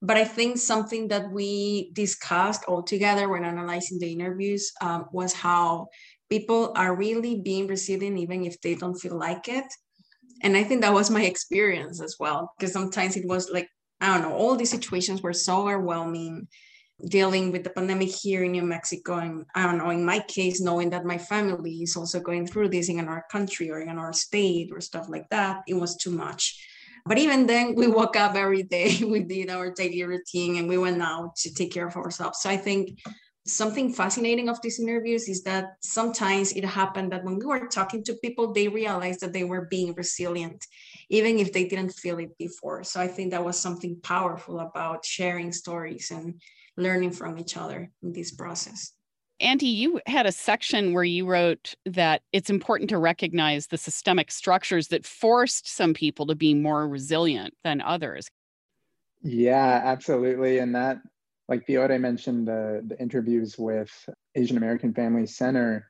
But 0.01 0.18
I 0.18 0.25
think 0.25 0.58
something 0.58 1.08
that 1.08 1.32
we 1.32 1.92
discussed 1.94 2.65
all 2.68 2.84
together 2.84 3.30
when 3.30 3.46
analyzing 3.46 3.98
the 3.98 4.12
interviews 4.12 4.72
um, 4.82 5.06
was 5.12 5.34
how 5.34 5.88
people 6.30 6.74
are 6.75 6.96
really 6.96 7.42
being 7.42 7.68
resilient 7.68 8.18
even 8.20 8.46
if 8.46 8.60
they 8.62 8.75
don't 8.75 9.00
feel 9.00 9.18
like 9.18 9.48
it. 9.48 9.65
And 10.44 10.58
I 10.58 10.63
think 10.63 10.82
that 10.82 10.94
was 10.94 11.10
my 11.10 11.24
experience 11.24 12.01
as 12.01 12.18
well, 12.20 12.54
because 12.58 12.74
sometimes 12.74 13.15
it 13.15 13.25
was 13.25 13.50
like, 13.50 13.70
I 14.01 14.13
don't 14.13 14.30
know, 14.30 14.36
all 14.36 14.56
these 14.56 14.70
situations 14.70 15.22
were 15.22 15.34
so 15.34 15.62
overwhelming 15.62 16.48
dealing 17.08 17.52
with 17.52 17.64
the 17.64 17.70
pandemic 17.70 18.10
here 18.10 18.44
in 18.44 18.52
New 18.52 18.64
Mexico. 18.64 19.18
And 19.18 19.46
I 19.54 19.64
don't 19.64 19.78
know, 19.78 19.90
in 19.90 20.06
my 20.06 20.20
case, 20.20 20.62
knowing 20.62 20.90
that 20.92 21.06
my 21.06 21.18
family 21.18 21.84
is 21.84 21.96
also 21.96 22.20
going 22.20 22.48
through 22.48 22.70
this 22.70 22.90
in 22.90 23.08
our 23.08 23.25
country 23.32 23.70
or 23.70 23.82
in 23.82 23.98
our 23.98 24.14
state 24.14 24.70
or 24.72 24.80
stuff 24.82 25.08
like 25.10 25.30
that, 25.30 25.64
it 25.68 25.74
was 25.74 25.98
too 25.98 26.12
much. 26.12 26.66
But 27.06 27.20
even 27.20 27.46
then, 27.46 27.75
we 27.75 27.88
woke 27.88 28.16
up 28.16 28.36
every 28.36 28.64
day, 28.64 29.00
we 29.04 29.24
did 29.24 29.50
our 29.50 29.72
daily 29.72 30.04
routine, 30.04 30.58
and 30.58 30.68
we 30.68 30.78
went 30.78 31.02
out 31.02 31.36
to 31.38 31.54
take 31.54 31.72
care 31.72 31.88
of 31.88 31.96
ourselves. 31.96 32.40
So 32.42 32.50
I 32.50 32.58
think 32.58 33.00
something 33.48 33.94
fascinating 33.94 34.50
of 34.50 34.60
these 34.62 34.80
interviews 34.80 35.30
is 35.30 35.44
that 35.44 35.75
sometimes 35.82 36.52
it 36.54 36.66
happened 36.66 37.12
that 37.12 37.24
when 37.24 37.38
we 37.38 37.46
were 37.46 37.68
talking 37.68 38.04
to 38.04 38.16
people, 38.16 38.52
they 38.52 38.68
realized 38.68 39.20
that 39.20 39.34
they 39.34 39.44
were 39.44 39.68
being 39.70 39.94
resilient, 39.94 40.66
even 41.10 41.38
if 41.38 41.54
they 41.54 41.68
didn't 41.68 41.92
feel 41.92 42.18
it 42.18 42.36
before. 42.40 42.84
So 42.84 43.00
I 43.00 43.08
think 43.08 43.32
that 43.32 43.46
was 43.46 43.60
something 43.60 44.00
powerful 44.02 44.60
about 44.60 45.06
sharing 45.06 45.52
stories 45.52 46.10
and 46.10 46.42
learning 46.77 47.12
from 47.12 47.39
each 47.39 47.58
other 47.58 47.91
in 48.03 48.13
this 48.13 48.32
process. 48.32 48.91
Andy, 49.39 49.67
you 49.67 50.00
had 50.08 50.25
a 50.25 50.32
section 50.32 50.94
where 50.94 51.03
you 51.03 51.25
wrote 51.25 51.75
that 51.86 52.22
it's 52.32 52.50
important 52.50 52.89
to 52.89 52.98
recognize 52.98 53.67
the 53.67 53.77
systemic 53.77 54.32
structures 54.32 54.88
that 54.88 55.05
forced 55.05 55.67
some 55.67 55.94
people 55.94 56.25
to 56.27 56.36
be 56.36 56.53
more 56.53 56.88
resilient 56.88 57.53
than 57.63 57.82
others. 57.82 58.29
Yeah, 59.22 59.82
absolutely. 59.84 60.60
And 60.60 60.74
that, 60.75 61.00
like 61.50 61.65
Fiore 61.65 61.98
mentioned, 61.98 62.48
the, 62.48 62.82
the 62.88 62.98
interviews 63.00 63.58
with 63.58 63.91
Asian 64.36 64.55
American 64.55 64.94
Family 64.94 65.25
Center, 65.25 65.86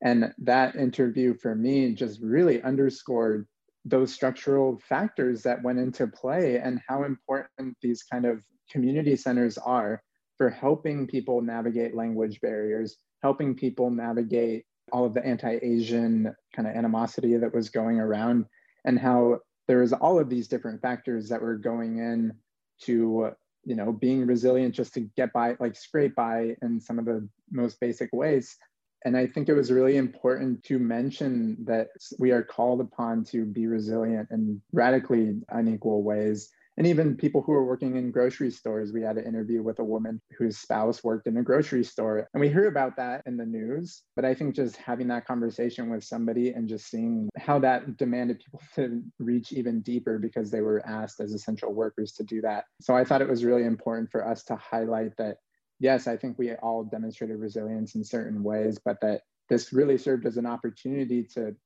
And 0.00 0.32
that 0.38 0.76
interview 0.76 1.34
for 1.34 1.54
me 1.54 1.92
just 1.94 2.20
really 2.20 2.62
underscored 2.62 3.46
those 3.84 4.12
structural 4.12 4.78
factors 4.88 5.42
that 5.42 5.62
went 5.62 5.78
into 5.78 6.06
play 6.06 6.58
and 6.58 6.80
how 6.86 7.04
important 7.04 7.76
these 7.80 8.02
kind 8.02 8.26
of 8.26 8.42
community 8.70 9.16
centers 9.16 9.56
are 9.58 10.02
for 10.38 10.48
helping 10.48 11.06
people 11.06 11.42
navigate 11.42 11.94
language 11.94 12.40
barriers, 12.40 12.96
helping 13.22 13.54
people 13.54 13.90
navigate 13.90 14.64
all 14.92 15.04
of 15.04 15.12
the 15.12 15.24
anti-Asian 15.24 16.34
kind 16.54 16.68
of 16.68 16.74
animosity 16.74 17.36
that 17.36 17.54
was 17.54 17.68
going 17.68 18.00
around, 18.00 18.46
and 18.84 18.98
how 18.98 19.40
there 19.66 19.80
was 19.80 19.92
all 19.92 20.18
of 20.18 20.30
these 20.30 20.48
different 20.48 20.80
factors 20.80 21.28
that 21.28 21.42
were 21.42 21.56
going 21.56 21.98
in 21.98 22.32
to 22.80 23.32
you 23.64 23.74
know 23.74 23.92
being 23.92 24.24
resilient 24.24 24.74
just 24.74 24.94
to 24.94 25.00
get 25.16 25.32
by 25.32 25.56
like 25.60 25.76
scrape 25.76 26.14
by 26.14 26.54
in 26.62 26.80
some 26.80 26.98
of 26.98 27.04
the 27.04 27.28
most 27.50 27.78
basic 27.80 28.08
ways 28.12 28.56
and 29.04 29.16
I 29.16 29.26
think 29.26 29.48
it 29.48 29.54
was 29.54 29.70
really 29.70 29.96
important 29.96 30.64
to 30.64 30.78
mention 30.78 31.56
that 31.64 31.88
we 32.18 32.32
are 32.32 32.42
called 32.42 32.80
upon 32.80 33.24
to 33.24 33.44
be 33.44 33.66
resilient 33.66 34.28
in 34.30 34.60
radically 34.72 35.40
unequal 35.50 36.02
ways. 36.02 36.50
And 36.78 36.86
even 36.86 37.16
people 37.16 37.42
who 37.42 37.52
are 37.52 37.64
working 37.64 37.96
in 37.96 38.12
grocery 38.12 38.52
stores, 38.52 38.92
we 38.92 39.02
had 39.02 39.18
an 39.18 39.26
interview 39.26 39.64
with 39.64 39.80
a 39.80 39.84
woman 39.84 40.20
whose 40.38 40.58
spouse 40.58 41.02
worked 41.02 41.26
in 41.26 41.36
a 41.36 41.42
grocery 41.42 41.82
store. 41.82 42.28
And 42.32 42.40
we 42.40 42.48
hear 42.48 42.68
about 42.68 42.96
that 42.96 43.24
in 43.26 43.36
the 43.36 43.44
news. 43.44 44.04
But 44.14 44.24
I 44.24 44.32
think 44.32 44.54
just 44.54 44.76
having 44.76 45.08
that 45.08 45.26
conversation 45.26 45.90
with 45.90 46.04
somebody 46.04 46.50
and 46.50 46.68
just 46.68 46.88
seeing 46.88 47.30
how 47.36 47.58
that 47.58 47.96
demanded 47.96 48.38
people 48.38 48.62
to 48.76 49.02
reach 49.18 49.52
even 49.52 49.80
deeper 49.80 50.20
because 50.20 50.52
they 50.52 50.60
were 50.60 50.86
asked 50.86 51.18
as 51.18 51.32
essential 51.32 51.74
workers 51.74 52.12
to 52.12 52.22
do 52.22 52.40
that. 52.42 52.64
So 52.80 52.94
I 52.94 53.02
thought 53.02 53.22
it 53.22 53.28
was 53.28 53.44
really 53.44 53.64
important 53.64 54.12
for 54.12 54.26
us 54.26 54.44
to 54.44 54.54
highlight 54.54 55.16
that 55.18 55.38
yes, 55.80 56.06
I 56.06 56.16
think 56.16 56.38
we 56.38 56.54
all 56.54 56.84
demonstrated 56.84 57.38
resilience 57.38 57.96
in 57.96 58.04
certain 58.04 58.44
ways, 58.44 58.78
but 58.84 59.00
that 59.02 59.22
this 59.48 59.72
really 59.72 59.98
served 59.98 60.26
as 60.26 60.36
an 60.36 60.46
opportunity 60.46 61.24
to 61.34 61.56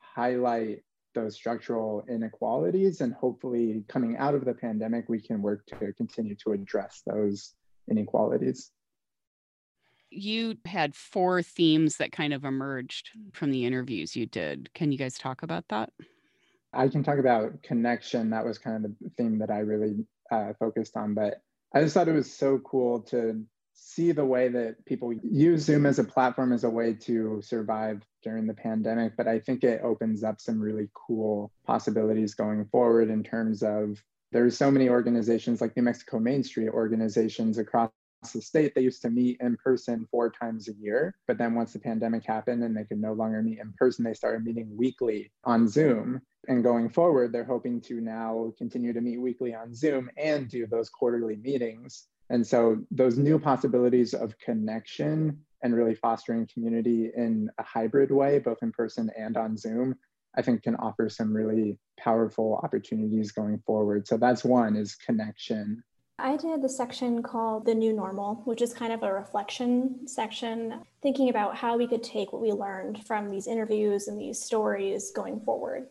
highlight 0.00 0.82
those 1.14 1.34
structural 1.34 2.04
inequalities 2.08 3.00
and 3.00 3.14
hopefully 3.14 3.84
coming 3.88 4.16
out 4.16 4.34
of 4.34 4.44
the 4.44 4.54
pandemic 4.54 5.08
we 5.08 5.20
can 5.20 5.42
work 5.42 5.64
to 5.66 5.92
continue 5.94 6.34
to 6.36 6.52
address 6.52 7.02
those 7.06 7.54
inequalities. 7.90 8.70
You 10.10 10.56
had 10.64 10.94
four 10.94 11.42
themes 11.42 11.96
that 11.96 12.12
kind 12.12 12.32
of 12.32 12.44
emerged 12.44 13.10
from 13.32 13.50
the 13.50 13.66
interviews 13.66 14.16
you 14.16 14.26
did. 14.26 14.70
Can 14.74 14.90
you 14.90 14.98
guys 14.98 15.18
talk 15.18 15.42
about 15.42 15.64
that? 15.68 15.92
I 16.72 16.88
can 16.88 17.02
talk 17.02 17.18
about 17.18 17.62
connection. 17.62 18.30
That 18.30 18.44
was 18.44 18.58
kind 18.58 18.84
of 18.84 18.92
the 19.00 19.10
theme 19.16 19.38
that 19.38 19.50
i 19.50 19.58
really 19.58 20.06
uh, 20.30 20.52
focused 20.58 20.96
on 20.96 21.14
but 21.14 21.42
I 21.74 21.82
just 21.82 21.94
thought 21.94 22.08
it 22.08 22.14
was 22.14 22.32
so 22.32 22.58
cool 22.58 23.00
to 23.02 23.44
see 23.74 24.12
the 24.12 24.24
way 24.24 24.48
that 24.48 24.84
people 24.86 25.12
use 25.12 25.62
Zoom 25.62 25.86
as 25.86 25.98
a 25.98 26.04
platform 26.04 26.52
as 26.52 26.64
a 26.64 26.70
way 26.70 26.94
to 26.94 27.42
survive 27.42 28.02
during 28.22 28.46
the 28.46 28.54
pandemic. 28.54 29.16
But 29.16 29.28
I 29.28 29.38
think 29.38 29.64
it 29.64 29.80
opens 29.82 30.24
up 30.24 30.40
some 30.40 30.60
really 30.60 30.88
cool 30.94 31.52
possibilities 31.66 32.34
going 32.34 32.64
forward 32.66 33.10
in 33.10 33.22
terms 33.22 33.62
of 33.62 34.02
there's 34.32 34.56
so 34.56 34.70
many 34.70 34.88
organizations 34.88 35.60
like 35.60 35.76
New 35.76 35.82
Mexico 35.82 36.18
Main 36.18 36.44
Street 36.44 36.68
organizations 36.68 37.58
across 37.58 37.90
the 38.32 38.42
state 38.42 38.74
they 38.74 38.80
used 38.80 39.02
to 39.02 39.10
meet 39.10 39.38
in 39.40 39.56
person 39.56 40.06
four 40.10 40.28
times 40.30 40.68
a 40.68 40.72
year 40.74 41.14
but 41.28 41.38
then 41.38 41.54
once 41.54 41.72
the 41.72 41.78
pandemic 41.78 42.24
happened 42.24 42.64
and 42.64 42.76
they 42.76 42.84
could 42.84 43.00
no 43.00 43.12
longer 43.12 43.40
meet 43.42 43.60
in 43.60 43.72
person 43.78 44.04
they 44.04 44.12
started 44.12 44.44
meeting 44.44 44.76
weekly 44.76 45.30
on 45.44 45.68
zoom 45.68 46.20
and 46.48 46.64
going 46.64 46.88
forward 46.88 47.32
they're 47.32 47.44
hoping 47.44 47.80
to 47.80 48.00
now 48.00 48.52
continue 48.58 48.92
to 48.92 49.00
meet 49.00 49.20
weekly 49.20 49.54
on 49.54 49.72
zoom 49.72 50.10
and 50.16 50.48
do 50.48 50.66
those 50.66 50.90
quarterly 50.90 51.36
meetings 51.36 52.08
and 52.30 52.46
so 52.46 52.78
those 52.90 53.16
new 53.16 53.38
possibilities 53.38 54.14
of 54.14 54.36
connection 54.38 55.38
and 55.62 55.74
really 55.74 55.94
fostering 55.94 56.48
community 56.52 57.10
in 57.16 57.50
a 57.58 57.62
hybrid 57.62 58.10
way 58.10 58.38
both 58.38 58.58
in 58.62 58.72
person 58.72 59.10
and 59.18 59.36
on 59.36 59.56
zoom 59.56 59.94
i 60.36 60.42
think 60.42 60.62
can 60.62 60.76
offer 60.76 61.08
some 61.08 61.34
really 61.34 61.78
powerful 61.98 62.60
opportunities 62.62 63.32
going 63.32 63.58
forward 63.66 64.06
so 64.06 64.16
that's 64.16 64.44
one 64.44 64.76
is 64.76 64.94
connection 64.94 65.82
I 66.20 66.36
did 66.36 66.62
the 66.62 66.68
section 66.68 67.22
called 67.22 67.64
The 67.64 67.76
New 67.76 67.92
Normal, 67.92 68.42
which 68.44 68.60
is 68.60 68.74
kind 68.74 68.92
of 68.92 69.04
a 69.04 69.12
reflection 69.12 70.08
section, 70.08 70.80
thinking 71.00 71.28
about 71.28 71.56
how 71.56 71.76
we 71.76 71.86
could 71.86 72.02
take 72.02 72.32
what 72.32 72.42
we 72.42 72.50
learned 72.50 73.06
from 73.06 73.30
these 73.30 73.46
interviews 73.46 74.08
and 74.08 74.20
these 74.20 74.42
stories 74.42 75.12
going 75.12 75.38
forward. 75.38 75.86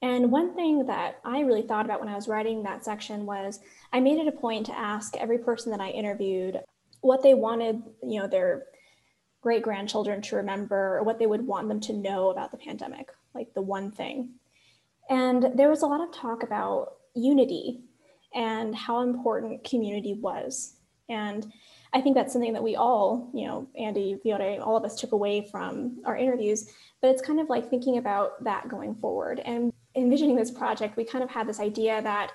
And 0.00 0.30
one 0.30 0.54
thing 0.54 0.86
that 0.86 1.18
I 1.24 1.40
really 1.40 1.62
thought 1.62 1.84
about 1.84 2.00
when 2.00 2.08
I 2.08 2.14
was 2.14 2.28
writing 2.28 2.62
that 2.62 2.84
section 2.84 3.26
was 3.26 3.60
I 3.92 4.00
made 4.00 4.18
it 4.18 4.28
a 4.28 4.32
point 4.32 4.64
to 4.66 4.78
ask 4.78 5.16
every 5.16 5.38
person 5.38 5.70
that 5.72 5.80
I 5.80 5.90
interviewed 5.90 6.60
what 7.00 7.22
they 7.22 7.34
wanted, 7.34 7.82
you 8.02 8.20
know, 8.20 8.26
their 8.26 8.64
great 9.40 9.62
grandchildren 9.62 10.20
to 10.22 10.36
remember 10.36 10.98
or 10.98 11.02
what 11.02 11.18
they 11.18 11.26
would 11.26 11.46
want 11.46 11.68
them 11.68 11.80
to 11.80 11.92
know 11.92 12.30
about 12.30 12.50
the 12.50 12.56
pandemic, 12.56 13.10
like 13.34 13.52
the 13.54 13.62
one 13.62 13.90
thing. 13.90 14.30
And 15.08 15.52
there 15.54 15.70
was 15.70 15.82
a 15.82 15.86
lot 15.86 16.00
of 16.00 16.12
talk 16.12 16.42
about 16.42 16.94
unity 17.14 17.80
and 18.34 18.74
how 18.74 19.00
important 19.00 19.64
community 19.64 20.14
was. 20.14 20.74
And 21.08 21.50
I 21.94 22.00
think 22.02 22.14
that's 22.14 22.32
something 22.32 22.52
that 22.52 22.62
we 22.62 22.76
all, 22.76 23.30
you 23.32 23.46
know, 23.46 23.66
Andy, 23.78 24.18
Fiore, 24.22 24.58
all 24.58 24.76
of 24.76 24.84
us 24.84 25.00
took 25.00 25.12
away 25.12 25.48
from 25.50 25.98
our 26.04 26.16
interviews. 26.16 26.70
But 27.00 27.10
it's 27.10 27.22
kind 27.22 27.40
of 27.40 27.48
like 27.48 27.70
thinking 27.70 27.96
about 27.96 28.44
that 28.44 28.68
going 28.68 28.94
forward. 28.96 29.40
And 29.40 29.72
envisioning 29.94 30.36
this 30.36 30.50
project, 30.50 30.96
we 30.96 31.04
kind 31.04 31.24
of 31.24 31.30
had 31.30 31.48
this 31.48 31.60
idea 31.60 32.02
that 32.02 32.32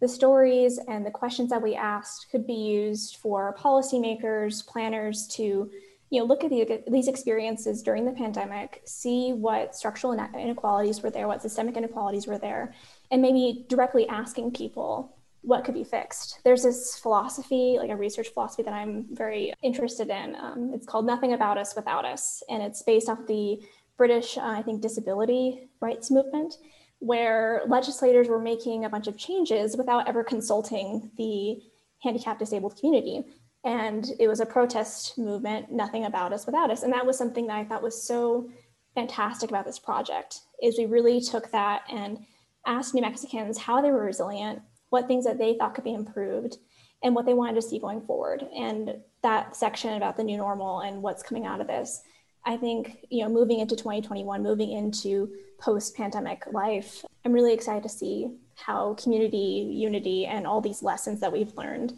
the 0.00 0.08
stories 0.08 0.78
and 0.88 1.06
the 1.06 1.10
questions 1.10 1.50
that 1.50 1.62
we 1.62 1.74
asked 1.74 2.26
could 2.30 2.46
be 2.46 2.54
used 2.54 3.16
for 3.16 3.56
policymakers, 3.58 4.66
planners 4.66 5.26
to 5.28 5.70
you 6.10 6.20
know, 6.20 6.26
look 6.26 6.44
at 6.44 6.50
the, 6.50 6.82
these 6.88 7.08
experiences 7.08 7.82
during 7.82 8.04
the 8.04 8.12
pandemic, 8.12 8.82
see 8.84 9.32
what 9.32 9.74
structural 9.74 10.12
inequalities 10.12 11.02
were 11.02 11.10
there, 11.10 11.26
what 11.26 11.42
systemic 11.42 11.76
inequalities 11.76 12.26
were 12.26 12.38
there, 12.38 12.74
and 13.10 13.20
maybe 13.20 13.64
directly 13.68 14.06
asking 14.08 14.52
people 14.52 15.16
what 15.42 15.64
could 15.64 15.74
be 15.74 15.84
fixed. 15.84 16.40
There's 16.44 16.62
this 16.62 16.98
philosophy, 16.98 17.76
like 17.78 17.90
a 17.90 17.96
research 17.96 18.28
philosophy 18.28 18.62
that 18.64 18.72
I'm 18.72 19.06
very 19.12 19.52
interested 19.62 20.10
in. 20.10 20.36
Um, 20.36 20.72
it's 20.74 20.86
called 20.86 21.06
Nothing 21.06 21.32
About 21.32 21.58
Us 21.58 21.74
Without 21.74 22.04
Us, 22.04 22.42
and 22.48 22.62
it's 22.62 22.82
based 22.82 23.08
off 23.08 23.26
the 23.26 23.60
British, 23.96 24.36
uh, 24.38 24.42
I 24.42 24.62
think, 24.62 24.82
disability 24.82 25.68
rights 25.80 26.10
movement, 26.10 26.56
where 26.98 27.62
legislators 27.68 28.28
were 28.28 28.40
making 28.40 28.84
a 28.84 28.88
bunch 28.88 29.06
of 29.06 29.16
changes 29.16 29.76
without 29.76 30.08
ever 30.08 30.24
consulting 30.24 31.10
the 31.16 31.62
handicapped 32.02 32.40
disabled 32.40 32.76
community. 32.78 33.24
And 33.66 34.12
it 34.20 34.28
was 34.28 34.38
a 34.38 34.46
protest 34.46 35.18
movement, 35.18 35.72
nothing 35.72 36.04
about 36.04 36.32
us 36.32 36.46
without 36.46 36.70
us. 36.70 36.84
And 36.84 36.92
that 36.92 37.04
was 37.04 37.18
something 37.18 37.48
that 37.48 37.56
I 37.56 37.64
thought 37.64 37.82
was 37.82 38.00
so 38.00 38.48
fantastic 38.94 39.50
about 39.50 39.66
this 39.66 39.80
project, 39.80 40.40
is 40.62 40.78
we 40.78 40.86
really 40.86 41.20
took 41.20 41.50
that 41.50 41.82
and 41.90 42.24
asked 42.64 42.94
New 42.94 43.00
Mexicans 43.00 43.58
how 43.58 43.82
they 43.82 43.90
were 43.90 44.04
resilient, 44.04 44.62
what 44.90 45.08
things 45.08 45.24
that 45.24 45.36
they 45.36 45.58
thought 45.58 45.74
could 45.74 45.84
be 45.84 45.94
improved 45.94 46.58
and 47.02 47.12
what 47.14 47.26
they 47.26 47.34
wanted 47.34 47.56
to 47.56 47.62
see 47.62 47.80
going 47.80 48.00
forward. 48.00 48.46
And 48.56 48.98
that 49.22 49.56
section 49.56 49.94
about 49.94 50.16
the 50.16 50.24
new 50.24 50.36
normal 50.36 50.80
and 50.80 51.02
what's 51.02 51.24
coming 51.24 51.44
out 51.44 51.60
of 51.60 51.66
this, 51.66 52.02
I 52.44 52.56
think, 52.56 52.98
you 53.10 53.24
know, 53.24 53.28
moving 53.28 53.58
into 53.58 53.74
2021, 53.74 54.44
moving 54.44 54.70
into 54.70 55.32
post-pandemic 55.58 56.44
life, 56.52 57.04
I'm 57.24 57.32
really 57.32 57.52
excited 57.52 57.82
to 57.82 57.88
see 57.88 58.30
how 58.54 58.94
community, 58.94 59.68
unity, 59.74 60.24
and 60.26 60.46
all 60.46 60.60
these 60.60 60.84
lessons 60.84 61.18
that 61.20 61.32
we've 61.32 61.56
learned 61.56 61.94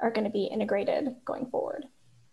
are 0.00 0.10
going 0.10 0.24
to 0.24 0.30
be 0.30 0.44
integrated 0.44 1.08
going 1.24 1.46
forward. 1.46 1.84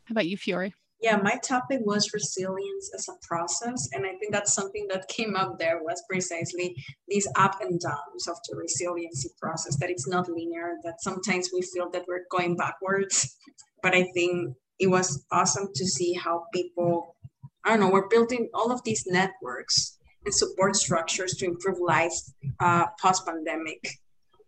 How 0.05 0.13
about 0.13 0.27
you, 0.27 0.38
Fiore? 0.38 0.74
Yeah, 1.00 1.17
my 1.17 1.36
topic 1.43 1.81
was 1.83 2.12
resilience 2.13 2.91
as 2.95 3.07
a 3.07 3.27
process. 3.27 3.88
And 3.93 4.05
I 4.05 4.15
think 4.15 4.31
that's 4.31 4.53
something 4.53 4.88
that 4.89 5.07
came 5.09 5.36
up 5.36 5.59
there 5.59 5.83
was 5.83 6.01
precisely 6.09 6.75
these 7.07 7.27
up 7.36 7.62
and 7.62 7.79
downs 7.79 8.27
of 8.27 8.38
the 8.50 8.57
resiliency 8.57 9.29
process, 9.39 9.77
that 9.79 9.91
it's 9.91 10.07
not 10.07 10.27
linear, 10.27 10.77
that 10.83 11.01
sometimes 11.01 11.51
we 11.53 11.62
feel 11.62 11.89
that 11.91 12.05
we're 12.07 12.25
going 12.31 12.55
backwards. 12.55 13.36
But 13.83 13.93
I 13.93 14.07
think 14.15 14.55
it 14.79 14.88
was 14.88 15.24
awesome 15.31 15.69
to 15.75 15.86
see 15.86 16.13
how 16.13 16.45
people, 16.51 17.15
I 17.63 17.69
don't 17.69 17.79
know, 17.79 17.91
we're 17.91 18.07
building 18.07 18.50
all 18.55 18.71
of 18.71 18.83
these 18.83 19.05
networks 19.05 20.00
and 20.25 20.33
support 20.33 20.75
structures 20.75 21.36
to 21.36 21.45
improve 21.45 21.77
life 21.79 22.17
uh, 22.59 22.88
post 23.00 23.25
pandemic 23.27 23.88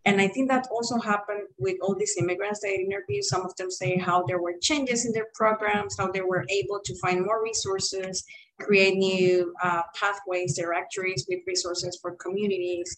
and 0.05 0.21
I 0.21 0.27
think 0.27 0.49
that 0.49 0.67
also 0.71 0.97
happened 0.97 1.47
with 1.57 1.75
all 1.81 1.95
these 1.95 2.15
immigrants 2.17 2.61
that 2.61 2.69
I 2.69 2.75
interviewed. 2.75 3.23
Some 3.25 3.41
of 3.45 3.55
them 3.57 3.69
say 3.69 3.97
how 3.97 4.23
there 4.23 4.41
were 4.41 4.55
changes 4.61 5.05
in 5.05 5.11
their 5.11 5.27
programs, 5.33 5.97
how 5.97 6.09
they 6.11 6.21
were 6.21 6.45
able 6.49 6.79
to 6.85 6.95
find 6.99 7.25
more 7.25 7.43
resources, 7.43 8.23
create 8.61 8.95
new 8.95 9.53
uh, 9.61 9.81
pathways, 9.95 10.57
directories 10.57 11.25
with 11.27 11.39
resources 11.45 11.99
for 12.01 12.15
communities. 12.15 12.95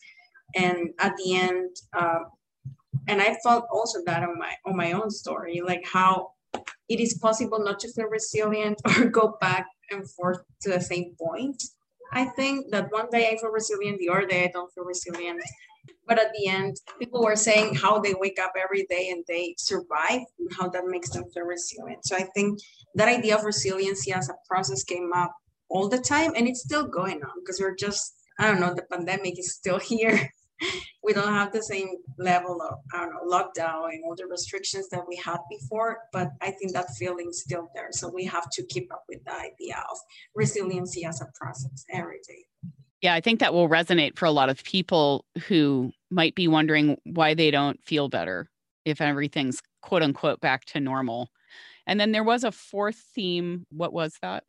And 0.56 0.90
at 1.00 1.16
the 1.18 1.36
end, 1.36 1.76
uh, 1.98 2.20
and 3.08 3.22
I 3.22 3.36
felt 3.44 3.66
also 3.72 4.00
that 4.06 4.22
on 4.24 4.38
my 4.38 4.54
on 4.66 4.76
my 4.78 4.92
own 4.92 5.10
story, 5.10 5.62
like 5.62 5.84
how 5.92 6.32
it 6.88 7.00
is 7.00 7.18
possible 7.18 7.64
not 7.64 7.80
to 7.80 7.92
feel 7.92 8.08
resilient 8.08 8.80
or 8.98 9.06
go 9.06 9.38
back 9.42 9.66
and 9.90 10.10
forth 10.12 10.44
to 10.62 10.70
the 10.70 10.82
same 10.82 11.16
point. 11.20 11.64
I 12.14 12.26
think 12.26 12.72
that 12.72 12.92
one 12.92 13.08
day 13.10 13.30
I 13.30 13.38
feel 13.38 13.50
resilient, 13.50 13.98
the 14.00 14.10
other 14.10 14.28
day 14.28 14.44
I 14.44 14.52
don't 14.54 14.72
feel 14.74 14.84
resilient. 14.84 15.42
But 16.08 16.20
at 16.20 16.32
the 16.38 16.48
end, 16.48 16.78
people 17.00 17.24
were 17.24 17.36
saying 17.36 17.76
how 17.76 18.00
they 18.00 18.14
wake 18.14 18.40
up 18.40 18.54
every 18.62 18.86
day 18.90 19.10
and 19.10 19.24
they 19.28 19.56
survive 19.58 20.22
and 20.40 20.50
how 20.58 20.68
that 20.70 20.86
makes 20.86 21.10
them 21.12 21.24
feel 21.34 21.44
resilient. 21.44 22.06
So 22.06 22.16
I 22.16 22.24
think 22.36 22.60
that 22.96 23.08
idea 23.08 23.38
of 23.38 23.46
resiliency 23.46 24.12
as 24.12 24.30
a 24.30 24.36
process 24.48 24.84
came 24.84 25.12
up 25.14 25.34
all 25.72 25.88
the 25.88 26.00
time 26.00 26.34
and 26.36 26.48
it's 26.48 26.62
still 26.62 26.86
going 26.86 27.24
on 27.24 27.32
because 27.40 27.60
we're 27.60 27.76
just 27.76 28.14
i 28.40 28.46
don't 28.46 28.60
know 28.60 28.74
the 28.74 28.84
pandemic 28.92 29.40
is 29.40 29.56
still 29.56 29.80
here 29.94 30.30
we 31.04 31.14
don't 31.14 31.34
have 31.34 31.52
the 31.52 31.64
same 31.64 31.90
level 32.20 32.62
of 32.62 32.80
I 32.94 33.00
don't 33.00 33.14
know 33.14 33.38
lockdown 33.38 33.90
and 33.94 34.04
all 34.06 34.16
the 34.16 34.28
restrictions 34.28 34.90
that 34.90 35.08
we 35.08 35.16
had 35.16 35.40
before, 35.50 35.98
but 36.14 36.30
I 36.40 36.52
think 36.52 36.74
that 36.74 36.86
feeling's 37.00 37.42
still 37.42 37.70
there. 37.74 37.88
So 37.92 38.12
we 38.14 38.26
have 38.26 38.48
to 38.52 38.64
keep 38.68 38.94
up 38.94 39.04
with 39.10 39.24
the 39.26 39.34
idea 39.34 39.84
of 39.92 39.98
resiliency 40.36 41.04
as 41.04 41.20
a 41.20 41.28
process 41.34 41.84
every 41.92 42.20
day. 42.28 42.46
Yeah, 43.02 43.16
I 43.16 43.22
think 43.22 43.40
that 43.40 43.54
will 43.54 43.68
resonate 43.68 44.18
for 44.18 44.26
a 44.26 44.32
lot 44.32 44.50
of 44.50 44.64
people 44.64 45.26
who 45.48 45.92
might 46.12 46.36
be 46.36 46.48
wondering 46.48 46.98
why 47.04 47.34
they 47.34 47.50
don't 47.50 47.84
feel 47.84 48.10
better 48.10 48.50
if 48.86 49.02
everything's 49.02 49.62
quote 49.82 50.04
unquote 50.04 50.40
back 50.40 50.66
to 50.66 50.80
normal. 50.80 51.30
And 51.88 52.00
then 52.00 52.12
there 52.12 52.24
was 52.24 52.44
a 52.44 52.52
fourth 52.52 53.04
theme. 53.14 53.66
What 53.72 53.92
was 53.92 54.18
that? 54.22 54.44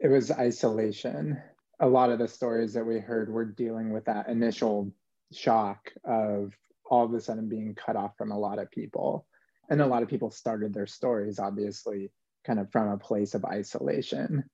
It 0.00 0.08
was 0.08 0.32
isolation. 0.32 1.40
A 1.78 1.86
lot 1.86 2.10
of 2.10 2.18
the 2.18 2.28
stories 2.28 2.74
that 2.74 2.84
we 2.84 2.98
heard 2.98 3.32
were 3.32 3.44
dealing 3.44 3.92
with 3.92 4.04
that 4.06 4.28
initial 4.28 4.92
shock 5.32 5.92
of 6.04 6.52
all 6.84 7.04
of 7.04 7.14
a 7.14 7.20
sudden 7.20 7.48
being 7.48 7.74
cut 7.74 7.96
off 7.96 8.16
from 8.18 8.32
a 8.32 8.38
lot 8.38 8.58
of 8.58 8.70
people. 8.70 9.26
And 9.70 9.80
a 9.80 9.86
lot 9.86 10.02
of 10.02 10.08
people 10.08 10.30
started 10.30 10.74
their 10.74 10.86
stories, 10.86 11.38
obviously, 11.38 12.10
kind 12.44 12.58
of 12.58 12.70
from 12.70 12.88
a 12.88 12.98
place 12.98 13.34
of 13.34 13.44
isolation. 13.44 14.44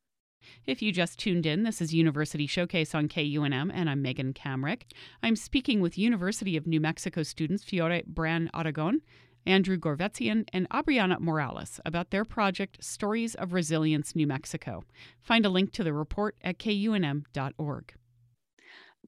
If 0.66 0.82
you 0.82 0.92
just 0.92 1.18
tuned 1.18 1.46
in, 1.46 1.62
this 1.62 1.80
is 1.80 1.94
University 1.94 2.46
Showcase 2.46 2.94
on 2.94 3.08
KUNM, 3.08 3.70
and 3.72 3.88
I'm 3.88 4.02
Megan 4.02 4.34
Kamerick. 4.34 4.82
I'm 5.22 5.34
speaking 5.34 5.80
with 5.80 5.96
University 5.96 6.56
of 6.56 6.66
New 6.66 6.80
Mexico 6.80 7.22
students 7.22 7.64
Fiore 7.64 8.02
Bran 8.06 8.50
Aragon, 8.54 9.00
Andrew 9.46 9.78
Gorvetzian, 9.78 10.46
and 10.52 10.68
Abriana 10.68 11.20
Morales 11.20 11.80
about 11.86 12.10
their 12.10 12.24
project 12.24 12.84
Stories 12.84 13.34
of 13.34 13.52
Resilience 13.52 14.14
New 14.14 14.26
Mexico. 14.26 14.84
Find 15.22 15.46
a 15.46 15.48
link 15.48 15.72
to 15.72 15.84
the 15.84 15.92
report 15.92 16.36
at 16.42 16.58
kunm.org 16.58 17.94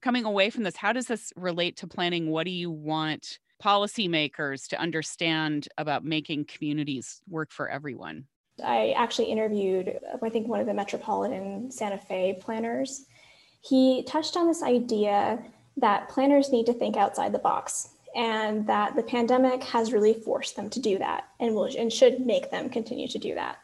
coming 0.01 0.25
away 0.25 0.49
from 0.49 0.63
this, 0.63 0.75
how 0.75 0.93
does 0.93 1.05
this 1.05 1.31
relate 1.35 1.77
to 1.77 1.87
planning? 1.87 2.29
What 2.29 2.45
do 2.45 2.51
you 2.51 2.71
want 2.71 3.39
policymakers 3.63 4.67
to 4.69 4.79
understand 4.79 5.67
about 5.77 6.03
making 6.03 6.45
communities 6.45 7.21
work 7.29 7.51
for 7.51 7.69
everyone? 7.69 8.25
I 8.63 8.91
actually 8.91 9.31
interviewed, 9.31 9.99
I 10.21 10.29
think, 10.29 10.47
one 10.47 10.59
of 10.59 10.67
the 10.67 10.73
Metropolitan 10.73 11.71
Santa 11.71 11.97
Fe 11.97 12.37
planners. 12.39 13.05
He 13.61 14.03
touched 14.03 14.37
on 14.37 14.47
this 14.47 14.63
idea 14.63 15.43
that 15.77 16.09
planners 16.09 16.51
need 16.51 16.65
to 16.65 16.73
think 16.73 16.97
outside 16.97 17.31
the 17.31 17.39
box 17.39 17.89
and 18.15 18.67
that 18.67 18.95
the 18.95 19.03
pandemic 19.03 19.63
has 19.63 19.93
really 19.93 20.13
forced 20.13 20.55
them 20.55 20.69
to 20.69 20.79
do 20.79 20.97
that 20.97 21.29
and 21.39 21.55
will 21.55 21.69
and 21.77 21.91
should 21.91 22.25
make 22.25 22.51
them 22.51 22.69
continue 22.69 23.07
to 23.07 23.17
do 23.17 23.33
that 23.35 23.57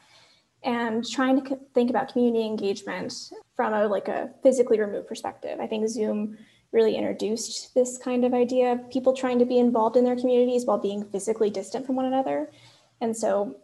and 0.63 1.07
trying 1.07 1.43
to 1.43 1.59
think 1.73 1.89
about 1.89 2.11
community 2.11 2.45
engagement 2.45 3.13
from 3.55 3.73
a 3.73 3.87
like 3.87 4.07
a 4.07 4.29
physically 4.43 4.79
removed 4.79 5.07
perspective. 5.07 5.59
I 5.59 5.67
think 5.67 5.87
Zoom 5.87 6.37
really 6.71 6.95
introduced 6.95 7.73
this 7.73 7.97
kind 7.97 8.25
of 8.25 8.33
idea 8.33 8.73
of 8.73 8.89
people 8.89 9.13
trying 9.13 9.39
to 9.39 9.45
be 9.45 9.57
involved 9.57 9.95
in 9.95 10.03
their 10.03 10.15
communities 10.15 10.65
while 10.65 10.77
being 10.77 11.05
physically 11.05 11.49
distant 11.49 11.85
from 11.85 11.95
one 11.95 12.05
another. 12.05 12.51
And 12.99 13.15
so 13.15 13.55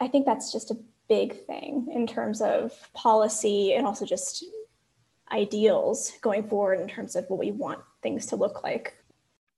I 0.00 0.08
think 0.08 0.26
that's 0.26 0.52
just 0.52 0.70
a 0.70 0.78
big 1.08 1.44
thing 1.46 1.88
in 1.92 2.06
terms 2.06 2.40
of 2.40 2.72
policy 2.94 3.74
and 3.74 3.86
also 3.86 4.04
just 4.06 4.44
ideals 5.30 6.12
going 6.22 6.48
forward 6.48 6.80
in 6.80 6.88
terms 6.88 7.14
of 7.16 7.24
what 7.28 7.38
we 7.38 7.52
want 7.52 7.80
things 8.02 8.26
to 8.26 8.36
look 8.36 8.62
like. 8.64 8.96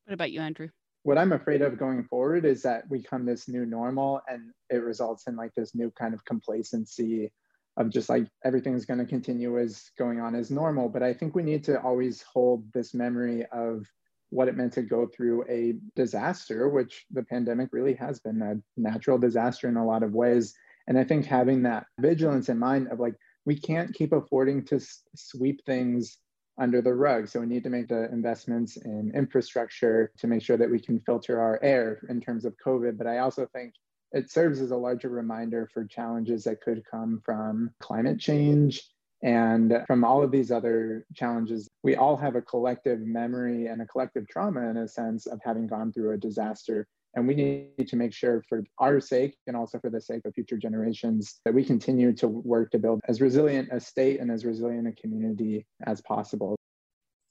What 0.05 0.15
about 0.15 0.33
you, 0.33 0.41
Andrew? 0.41 0.69
what 1.05 1.19
I'm 1.19 1.33
afraid 1.33 1.63
of 1.63 1.79
going 1.79 2.05
forward 2.05 2.45
is 2.45 2.63
that 2.63 2.89
we 2.89 3.03
come 3.03 3.25
this 3.25 3.49
new 3.49 3.67
normal 3.67 4.21
and 4.29 4.53
it 4.71 4.77
results 4.77 5.27
in 5.27 5.37
like 5.37 5.53
this 5.55 5.75
new 5.75 5.91
kind 5.91 6.15
of 6.15 6.25
complacency 6.25 7.33
of 7.77 7.91
just 7.91 8.09
like 8.09 8.29
everything's 8.45 8.85
going 8.85 9.01
to 9.01 9.07
continue 9.07 9.59
as 9.59 9.91
going 9.99 10.21
on 10.21 10.35
as 10.35 10.51
normal. 10.51 10.89
But 10.89 11.03
I 11.03 11.13
think 11.13 11.35
we 11.35 11.43
need 11.43 11.65
to 11.65 11.81
always 11.81 12.23
hold 12.23 12.71
this 12.73 12.95
memory 12.95 13.45
of 13.51 13.87
what 14.33 14.49
it 14.49 14.57
meant 14.57 14.73
to 14.73 14.83
go 14.83 15.07
through 15.07 15.45
a 15.49 15.75
disaster, 15.95 16.69
which 16.69 17.05
the 17.11 17.23
pandemic 17.23 17.69
really 17.71 17.95
has 17.95 18.19
been 18.19 18.41
a 18.41 18.81
natural 18.81 19.19
disaster 19.19 19.69
in 19.69 19.77
a 19.77 19.87
lot 19.87 20.03
of 20.03 20.15
ways. 20.15 20.55
And 20.89 20.99
I 20.99 21.05
think 21.05 21.27
having 21.27 21.63
that 21.63 21.85
vigilance 22.01 22.49
in 22.49 22.59
mind 22.59 22.89
of 22.91 22.99
like, 22.99 23.15
we 23.45 23.59
can't 23.59 23.95
keep 23.95 24.13
affording 24.13 24.65
to 24.67 24.81
sweep 25.15 25.65
things 25.67 26.17
under 26.59 26.81
the 26.81 26.95
rug. 26.95 27.29
So 27.29 27.41
we 27.41 27.47
need 27.47 27.65
to 27.65 27.71
make 27.71 27.89
the 27.89 28.11
investments 28.11 28.79
in 28.79 29.13
infrastructure 29.15 30.13
to 30.19 30.27
make 30.27 30.43
sure 30.43 30.57
that 30.57 30.71
we 30.71 30.81
can 30.81 31.01
filter 31.01 31.39
our 31.39 31.59
air 31.63 32.01
in 32.09 32.21
terms 32.21 32.45
of 32.45 32.55
COVID. 32.65 32.97
But 32.97 33.07
I 33.07 33.19
also 33.19 33.47
think 33.53 33.75
it 34.13 34.31
serves 34.31 34.61
as 34.61 34.71
a 34.71 34.77
larger 34.77 35.09
reminder 35.11 35.69
for 35.73 35.85
challenges 35.85 36.45
that 36.45 36.63
could 36.63 36.83
come 36.91 37.21
from 37.25 37.71
climate 37.81 38.19
change 38.19 38.83
and 39.23 39.75
from 39.87 40.05
all 40.05 40.23
of 40.23 40.31
these 40.31 40.51
other 40.51 41.07
challenges. 41.15 41.69
We 41.83 41.97
all 41.97 42.17
have 42.17 42.35
a 42.35 42.43
collective 42.43 43.01
memory 43.01 43.67
and 43.67 43.81
a 43.83 43.87
collective 43.87 44.29
trauma, 44.29 44.69
in 44.69 44.77
a 44.77 44.89
sense, 44.89 45.27
of 45.27 45.41
having 45.45 45.67
gone 45.67 45.93
through 45.93 46.13
a 46.13 46.19
disaster 46.19 46.87
and 47.15 47.29
we 47.29 47.35
need 47.35 47.89
to 47.89 47.97
make 47.97 48.13
sure, 48.13 48.43
for 48.49 48.65
our 48.79 49.01
sake 49.01 49.37
and 49.47 49.57
also 49.57 49.79
for 49.79 49.91
the 49.91 50.01
sake 50.01 50.23
of 50.25 50.35
future 50.35 50.57
generations, 50.57 51.41
that 51.45 51.53
we 51.53 51.65
continue 51.65 52.13
to 52.15 52.29
work 52.29 52.71
to 52.71 52.79
build 52.79 53.01
as 53.07 53.21
resilient 53.21 53.69
a 53.71 53.81
state 53.81 54.21
and 54.21 54.31
as 54.31 54.45
resilient 54.45 54.89
a 54.89 54.93
community 54.93 55.67
as 55.87 56.01
possible. 56.01 56.57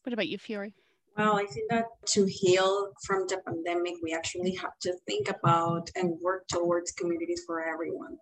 What 0.04 0.14
about 0.14 0.28
you, 0.28 0.38
Fiore? 0.38 0.74
Well, 1.18 1.36
I 1.36 1.46
think 1.46 1.70
that 1.72 1.86
to 2.10 2.26
heal 2.26 2.92
from 3.06 3.26
the 3.28 3.40
pandemic, 3.46 3.96
we 4.02 4.14
actually 4.14 4.56
have 4.56 4.78
to 4.84 4.94
think 5.08 5.30
about 5.30 5.90
and 5.96 6.18
work 6.22 6.48
towards 6.48 6.92
communities 6.92 7.44
for 7.46 7.62
everyone. 7.62 8.18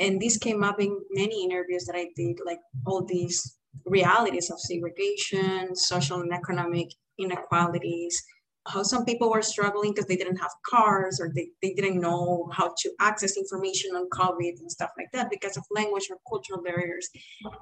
And 0.00 0.20
this 0.20 0.38
came 0.38 0.64
up 0.64 0.80
in 0.80 0.98
many 1.10 1.44
interviews 1.44 1.84
that 1.84 1.96
I 1.96 2.08
did, 2.16 2.38
like 2.44 2.60
all 2.86 3.04
these 3.04 3.58
realities 3.84 4.50
of 4.50 4.58
segregation, 4.58 5.76
social 5.76 6.20
and 6.20 6.32
economic 6.32 6.88
inequalities, 7.18 8.22
how 8.66 8.82
some 8.82 9.04
people 9.04 9.30
were 9.30 9.42
struggling 9.42 9.90
because 9.90 10.06
they 10.06 10.16
didn't 10.16 10.36
have 10.36 10.50
cars 10.68 11.18
or 11.20 11.30
they, 11.34 11.48
they 11.62 11.72
didn't 11.72 12.00
know 12.00 12.48
how 12.52 12.74
to 12.78 12.90
access 13.00 13.36
information 13.36 13.92
on 13.96 14.08
COVID 14.10 14.60
and 14.60 14.70
stuff 14.70 14.90
like 14.98 15.08
that 15.12 15.30
because 15.30 15.56
of 15.56 15.64
language 15.70 16.08
or 16.10 16.18
cultural 16.28 16.62
barriers. 16.62 17.08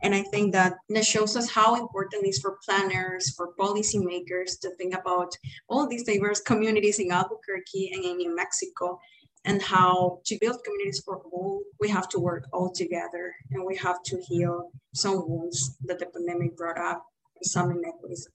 And 0.02 0.14
I 0.14 0.22
think 0.22 0.52
that 0.52 0.74
that 0.88 1.04
shows 1.04 1.36
us 1.36 1.50
how 1.50 1.76
important 1.76 2.24
it 2.24 2.28
is 2.28 2.40
for 2.40 2.58
planners, 2.64 3.32
for 3.36 3.54
policymakers 3.58 4.58
to 4.60 4.70
think 4.76 4.94
about 4.94 5.32
all 5.68 5.88
these 5.88 6.04
diverse 6.04 6.40
communities 6.40 6.98
in 6.98 7.12
Albuquerque 7.12 7.90
and 7.94 8.04
in 8.04 8.16
New 8.16 8.34
Mexico 8.34 8.98
and 9.48 9.62
how 9.62 10.20
to 10.26 10.36
build 10.40 10.62
communities 10.62 11.00
for 11.04 11.18
all, 11.32 11.62
we 11.80 11.88
have 11.88 12.08
to 12.10 12.18
work 12.18 12.44
all 12.52 12.70
together 12.70 13.34
and 13.50 13.64
we 13.64 13.74
have 13.76 14.02
to 14.04 14.20
heal 14.28 14.70
some 14.94 15.28
wounds 15.28 15.76
that 15.84 15.98
the 15.98 16.06
pandemic 16.06 16.56
brought 16.56 16.78
up, 16.78 17.04
some 17.42 17.70
inequities 17.70 18.28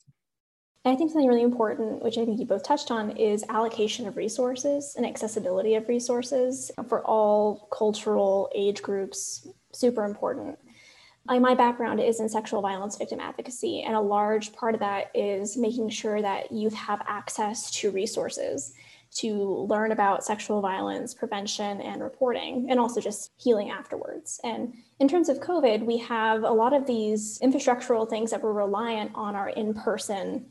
I 0.85 0.95
think 0.95 1.11
something 1.11 1.29
really 1.29 1.43
important, 1.43 2.03
which 2.03 2.17
I 2.17 2.25
think 2.25 2.41
you 2.41 2.45
both 2.45 2.63
touched 2.63 2.91
on, 2.91 3.11
is 3.15 3.45
allocation 3.47 4.05
of 4.05 4.17
resources 4.17 4.95
and 4.97 5.05
accessibility 5.05 5.75
of 5.75 5.87
resources 5.87 6.71
for 6.89 7.01
all 7.05 7.69
cultural 7.71 8.51
age 8.53 8.81
groups, 8.81 9.47
super 9.71 10.03
important. 10.03 10.59
My 11.25 11.55
background 11.55 12.01
is 12.01 12.19
in 12.19 12.27
sexual 12.27 12.61
violence 12.61 12.97
victim 12.97 13.21
advocacy, 13.21 13.83
and 13.83 13.95
a 13.95 14.01
large 14.01 14.51
part 14.51 14.73
of 14.73 14.81
that 14.81 15.09
is 15.15 15.55
making 15.55 15.87
sure 15.87 16.21
that 16.21 16.51
youth 16.51 16.73
have 16.73 17.01
access 17.07 17.71
to 17.79 17.89
resources 17.89 18.73
to 19.15 19.67
learn 19.69 19.91
about 19.91 20.23
sexual 20.23 20.61
violence 20.61 21.13
prevention 21.13 21.81
and 21.81 22.01
reporting, 22.01 22.67
and 22.69 22.79
also 22.79 22.99
just 22.99 23.31
healing 23.37 23.69
afterwards. 23.69 24.39
And 24.43 24.73
in 24.99 25.07
terms 25.07 25.29
of 25.29 25.39
COVID, 25.39 25.85
we 25.85 25.97
have 25.99 26.43
a 26.43 26.51
lot 26.51 26.73
of 26.73 26.85
these 26.85 27.39
infrastructural 27.39 28.09
things 28.09 28.31
that 28.31 28.41
were 28.41 28.53
reliant 28.53 29.11
on 29.15 29.35
our 29.35 29.49
in 29.49 29.73
person 29.73 30.45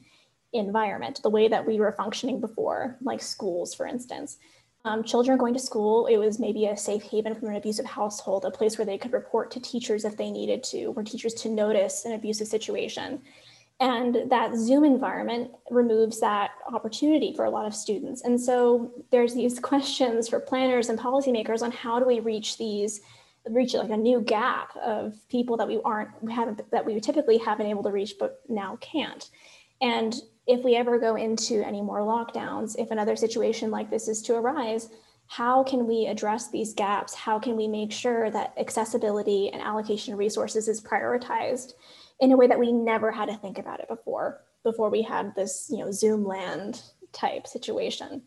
environment, 0.52 1.20
the 1.22 1.30
way 1.30 1.48
that 1.48 1.66
we 1.66 1.78
were 1.78 1.92
functioning 1.92 2.40
before, 2.40 2.98
like 3.00 3.22
schools, 3.22 3.74
for 3.74 3.86
instance. 3.86 4.38
Um, 4.84 5.04
children 5.04 5.38
going 5.38 5.54
to 5.54 5.60
school, 5.60 6.06
it 6.06 6.16
was 6.16 6.40
maybe 6.40 6.66
a 6.66 6.76
safe 6.76 7.04
haven 7.04 7.34
from 7.34 7.48
an 7.48 7.56
abusive 7.56 7.86
household, 7.86 8.44
a 8.44 8.50
place 8.50 8.76
where 8.76 8.84
they 8.84 8.98
could 8.98 9.12
report 9.12 9.50
to 9.52 9.60
teachers 9.60 10.04
if 10.04 10.16
they 10.16 10.30
needed 10.30 10.64
to, 10.64 10.86
or 10.96 11.04
teachers 11.04 11.34
to 11.34 11.48
notice 11.48 12.04
an 12.04 12.12
abusive 12.12 12.48
situation. 12.48 13.22
And 13.80 14.30
that 14.30 14.54
Zoom 14.54 14.84
environment 14.84 15.50
removes 15.70 16.20
that 16.20 16.52
opportunity 16.72 17.34
for 17.34 17.44
a 17.44 17.50
lot 17.50 17.66
of 17.66 17.74
students. 17.74 18.22
And 18.22 18.40
so 18.40 18.92
there's 19.10 19.34
these 19.34 19.58
questions 19.70 20.28
for 20.28 20.40
planners 20.40 20.88
and 20.88 20.98
policymakers 20.98 21.62
on 21.62 21.72
how 21.72 21.98
do 21.98 22.06
we 22.06 22.20
reach 22.20 22.58
these, 22.58 23.00
reach 23.48 23.74
like 23.74 23.90
a 23.90 23.96
new 23.96 24.20
gap 24.20 24.76
of 24.76 25.16
people 25.28 25.56
that 25.56 25.66
we 25.66 25.80
aren't, 25.84 26.10
haven't, 26.30 26.70
that 26.70 26.86
we 26.86 27.00
typically 27.00 27.38
haven't 27.38 27.66
able 27.66 27.82
to 27.82 27.90
reach, 27.90 28.14
but 28.20 28.40
now 28.48 28.76
can't. 28.80 29.30
And 29.80 30.14
if 30.46 30.64
we 30.64 30.76
ever 30.76 30.98
go 30.98 31.16
into 31.16 31.66
any 31.66 31.82
more 31.82 32.00
lockdowns, 32.00 32.78
if 32.78 32.90
another 32.90 33.16
situation 33.16 33.70
like 33.70 33.90
this 33.90 34.06
is 34.06 34.22
to 34.22 34.34
arise, 34.34 34.88
how 35.26 35.62
can 35.62 35.86
we 35.86 36.06
address 36.06 36.50
these 36.50 36.74
gaps? 36.74 37.14
How 37.14 37.38
can 37.38 37.56
we 37.56 37.66
make 37.66 37.90
sure 37.90 38.30
that 38.30 38.52
accessibility 38.58 39.50
and 39.50 39.62
allocation 39.62 40.12
of 40.12 40.18
resources 40.18 40.68
is 40.68 40.80
prioritized 40.80 41.72
in 42.22 42.30
a 42.30 42.36
way 42.36 42.46
that 42.46 42.58
we 42.58 42.72
never 42.72 43.10
had 43.10 43.28
to 43.28 43.36
think 43.36 43.58
about 43.58 43.80
it 43.80 43.88
before, 43.88 44.40
before 44.62 44.88
we 44.88 45.02
had 45.02 45.34
this, 45.34 45.68
you 45.68 45.78
know, 45.78 45.90
Zoom 45.90 46.24
land 46.24 46.80
type 47.12 47.48
situation? 47.48 48.22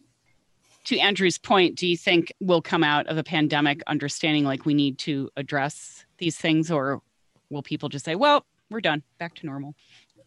To 0.83 0.99
Andrew's 0.99 1.37
point, 1.37 1.75
do 1.75 1.87
you 1.87 1.97
think 1.97 2.31
we'll 2.41 2.61
come 2.61 2.83
out 2.83 3.07
of 3.07 3.17
a 3.17 3.23
pandemic 3.23 3.81
understanding 3.87 4.43
like 4.43 4.65
we 4.65 4.73
need 4.73 4.97
to 4.99 5.31
address 5.37 6.05
these 6.17 6.35
things, 6.35 6.69
or 6.69 7.01
will 7.49 7.63
people 7.63 7.87
just 7.87 8.03
say, 8.03 8.15
well, 8.15 8.45
we're 8.69 8.81
done, 8.81 9.01
back 9.17 9.33
to 9.35 9.45
normal? 9.45 9.73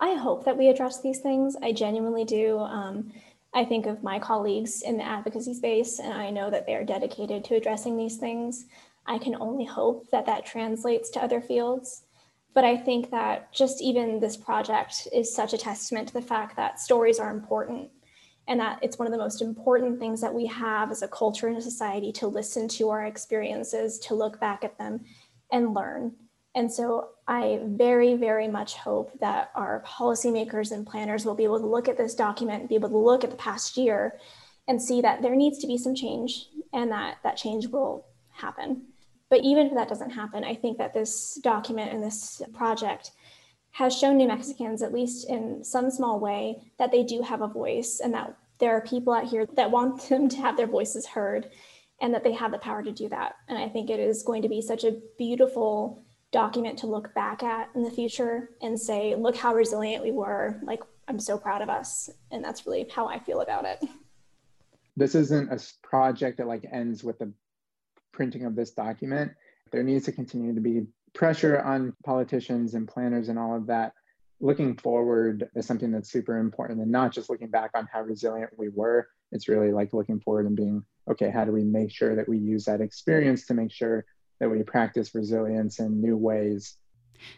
I 0.00 0.14
hope 0.14 0.46
that 0.46 0.56
we 0.56 0.68
address 0.68 1.02
these 1.02 1.20
things. 1.20 1.54
I 1.62 1.72
genuinely 1.72 2.24
do. 2.24 2.58
Um, 2.58 3.12
I 3.52 3.66
think 3.66 3.84
of 3.84 4.02
my 4.02 4.18
colleagues 4.18 4.80
in 4.80 4.96
the 4.96 5.04
advocacy 5.04 5.52
space, 5.52 5.98
and 5.98 6.14
I 6.14 6.30
know 6.30 6.50
that 6.50 6.66
they 6.66 6.74
are 6.74 6.84
dedicated 6.84 7.44
to 7.44 7.56
addressing 7.56 7.98
these 7.98 8.16
things. 8.16 8.64
I 9.06 9.18
can 9.18 9.34
only 9.36 9.66
hope 9.66 10.10
that 10.10 10.26
that 10.26 10.46
translates 10.46 11.10
to 11.10 11.22
other 11.22 11.40
fields. 11.42 12.04
But 12.58 12.64
I 12.64 12.76
think 12.76 13.12
that 13.12 13.52
just 13.52 13.80
even 13.80 14.18
this 14.18 14.36
project 14.36 15.06
is 15.12 15.32
such 15.32 15.52
a 15.52 15.56
testament 15.56 16.08
to 16.08 16.14
the 16.14 16.20
fact 16.20 16.56
that 16.56 16.80
stories 16.80 17.20
are 17.20 17.30
important 17.30 17.88
and 18.48 18.58
that 18.58 18.80
it's 18.82 18.98
one 18.98 19.06
of 19.06 19.12
the 19.12 19.24
most 19.24 19.40
important 19.42 20.00
things 20.00 20.20
that 20.22 20.34
we 20.34 20.44
have 20.46 20.90
as 20.90 21.02
a 21.02 21.06
culture 21.06 21.46
and 21.46 21.56
a 21.56 21.62
society 21.62 22.10
to 22.14 22.26
listen 22.26 22.66
to 22.66 22.90
our 22.90 23.04
experiences, 23.04 24.00
to 24.00 24.16
look 24.16 24.40
back 24.40 24.64
at 24.64 24.76
them 24.76 25.04
and 25.52 25.72
learn. 25.72 26.16
And 26.56 26.72
so 26.72 27.10
I 27.28 27.60
very, 27.62 28.16
very 28.16 28.48
much 28.48 28.74
hope 28.74 29.12
that 29.20 29.52
our 29.54 29.84
policymakers 29.86 30.72
and 30.72 30.84
planners 30.84 31.24
will 31.24 31.36
be 31.36 31.44
able 31.44 31.60
to 31.60 31.66
look 31.66 31.86
at 31.86 31.96
this 31.96 32.16
document, 32.16 32.68
be 32.68 32.74
able 32.74 32.88
to 32.88 32.98
look 32.98 33.22
at 33.22 33.30
the 33.30 33.36
past 33.36 33.76
year 33.76 34.18
and 34.66 34.82
see 34.82 35.00
that 35.02 35.22
there 35.22 35.36
needs 35.36 35.58
to 35.58 35.68
be 35.68 35.78
some 35.78 35.94
change 35.94 36.46
and 36.72 36.90
that 36.90 37.18
that 37.22 37.36
change 37.36 37.68
will 37.68 38.04
happen. 38.32 38.87
But 39.30 39.40
even 39.42 39.66
if 39.66 39.74
that 39.74 39.88
doesn't 39.88 40.10
happen, 40.10 40.44
I 40.44 40.54
think 40.54 40.78
that 40.78 40.94
this 40.94 41.38
document 41.42 41.92
and 41.92 42.02
this 42.02 42.40
project 42.54 43.12
has 43.72 43.96
shown 43.96 44.16
New 44.16 44.28
Mexicans, 44.28 44.82
at 44.82 44.92
least 44.92 45.28
in 45.28 45.62
some 45.62 45.90
small 45.90 46.18
way, 46.18 46.72
that 46.78 46.90
they 46.90 47.04
do 47.04 47.22
have 47.22 47.42
a 47.42 47.48
voice 47.48 48.00
and 48.02 48.14
that 48.14 48.36
there 48.58 48.76
are 48.76 48.80
people 48.80 49.12
out 49.12 49.26
here 49.26 49.46
that 49.54 49.70
want 49.70 50.02
them 50.08 50.28
to 50.28 50.36
have 50.38 50.56
their 50.56 50.66
voices 50.66 51.06
heard 51.06 51.50
and 52.00 52.14
that 52.14 52.24
they 52.24 52.32
have 52.32 52.52
the 52.52 52.58
power 52.58 52.82
to 52.82 52.92
do 52.92 53.08
that. 53.08 53.34
And 53.48 53.58
I 53.58 53.68
think 53.68 53.90
it 53.90 54.00
is 54.00 54.22
going 54.22 54.42
to 54.42 54.48
be 54.48 54.62
such 54.62 54.84
a 54.84 54.96
beautiful 55.18 56.04
document 56.30 56.78
to 56.78 56.86
look 56.86 57.12
back 57.14 57.42
at 57.42 57.70
in 57.74 57.82
the 57.82 57.90
future 57.90 58.50
and 58.62 58.78
say, 58.78 59.14
look 59.14 59.36
how 59.36 59.54
resilient 59.54 60.04
we 60.04 60.12
were. 60.12 60.60
Like, 60.62 60.80
I'm 61.08 61.18
so 61.18 61.38
proud 61.38 61.62
of 61.62 61.68
us. 61.68 62.10
And 62.30 62.44
that's 62.44 62.66
really 62.66 62.86
how 62.94 63.08
I 63.08 63.18
feel 63.18 63.40
about 63.40 63.64
it. 63.64 63.82
This 64.96 65.14
isn't 65.14 65.52
a 65.52 65.58
project 65.86 66.38
that 66.38 66.48
like 66.48 66.66
ends 66.72 67.04
with 67.04 67.18
the 67.18 67.32
printing 68.12 68.44
of 68.44 68.54
this 68.54 68.70
document. 68.70 69.32
There 69.70 69.82
needs 69.82 70.04
to 70.06 70.12
continue 70.12 70.54
to 70.54 70.60
be 70.60 70.86
pressure 71.14 71.60
on 71.60 71.94
politicians 72.04 72.74
and 72.74 72.86
planners 72.86 73.28
and 73.28 73.38
all 73.38 73.56
of 73.56 73.66
that. 73.66 73.92
Looking 74.40 74.76
forward 74.76 75.48
is 75.54 75.66
something 75.66 75.90
that's 75.90 76.10
super 76.10 76.38
important 76.38 76.80
and 76.80 76.90
not 76.90 77.12
just 77.12 77.28
looking 77.28 77.50
back 77.50 77.70
on 77.74 77.88
how 77.92 78.02
resilient 78.02 78.50
we 78.56 78.68
were. 78.68 79.08
It's 79.32 79.48
really 79.48 79.72
like 79.72 79.92
looking 79.92 80.20
forward 80.20 80.46
and 80.46 80.56
being, 80.56 80.84
okay, 81.10 81.30
how 81.30 81.44
do 81.44 81.52
we 81.52 81.64
make 81.64 81.90
sure 81.90 82.14
that 82.14 82.28
we 82.28 82.38
use 82.38 82.64
that 82.66 82.80
experience 82.80 83.46
to 83.46 83.54
make 83.54 83.72
sure 83.72 84.04
that 84.40 84.48
we 84.48 84.62
practice 84.62 85.14
resilience 85.14 85.80
in 85.80 86.00
new 86.00 86.16
ways? 86.16 86.76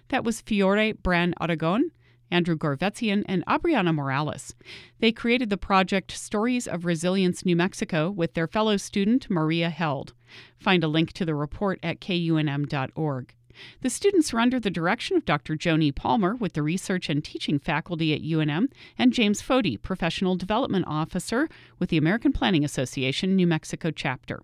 That 0.09 0.24
was 0.24 0.40
Fiore 0.42 0.92
Bran 0.92 1.35
Aragon, 1.40 1.90
Andrew 2.30 2.56
Gorvetzian, 2.56 3.24
and 3.26 3.44
Abriana 3.46 3.94
Morales. 3.94 4.54
They 4.98 5.12
created 5.12 5.50
the 5.50 5.56
project 5.56 6.12
Stories 6.12 6.66
of 6.66 6.84
Resilience 6.84 7.44
New 7.44 7.56
Mexico 7.56 8.10
with 8.10 8.34
their 8.34 8.46
fellow 8.46 8.76
student 8.76 9.28
Maria 9.30 9.70
Held. 9.70 10.12
Find 10.58 10.84
a 10.84 10.88
link 10.88 11.12
to 11.14 11.24
the 11.24 11.34
report 11.34 11.78
at 11.82 12.00
kunm.org. 12.00 13.34
The 13.80 13.90
students 13.90 14.32
are 14.32 14.38
under 14.38 14.60
the 14.60 14.70
direction 14.70 15.16
of 15.16 15.24
Dr. 15.24 15.56
Joni 15.56 15.94
Palmer 15.94 16.34
with 16.34 16.52
the 16.52 16.62
research 16.62 17.08
and 17.08 17.22
teaching 17.22 17.58
faculty 17.58 18.14
at 18.14 18.22
UNM 18.22 18.68
and 18.96 19.12
James 19.12 19.42
Fody, 19.42 19.80
Professional 19.80 20.36
Development 20.36 20.84
Officer 20.86 21.48
with 21.78 21.90
the 21.90 21.98
American 21.98 22.32
Planning 22.32 22.64
Association 22.64 23.36
New 23.36 23.46
Mexico 23.46 23.90
chapter. 23.90 24.40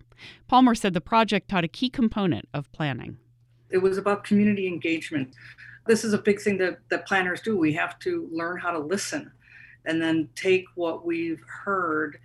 Palmer 0.47 0.75
said 0.75 0.93
the 0.93 1.01
project 1.01 1.49
taught 1.49 1.63
a 1.63 1.69
key 1.69 1.89
component 1.89 2.47
of 2.53 2.71
planning. 2.71 3.17
It 3.69 3.79
was 3.79 3.97
about 3.97 4.23
community 4.23 4.67
engagement. 4.67 5.33
This 5.87 6.03
is 6.03 6.13
a 6.13 6.17
big 6.17 6.41
thing 6.41 6.57
that, 6.57 6.79
that 6.89 7.07
planners 7.07 7.41
do. 7.41 7.57
We 7.57 7.73
have 7.73 7.97
to 7.99 8.29
learn 8.31 8.57
how 8.59 8.71
to 8.71 8.79
listen 8.79 9.31
and 9.85 10.01
then 10.01 10.29
take 10.35 10.65
what 10.75 11.05
we've 11.05 11.41
heard 11.63 12.19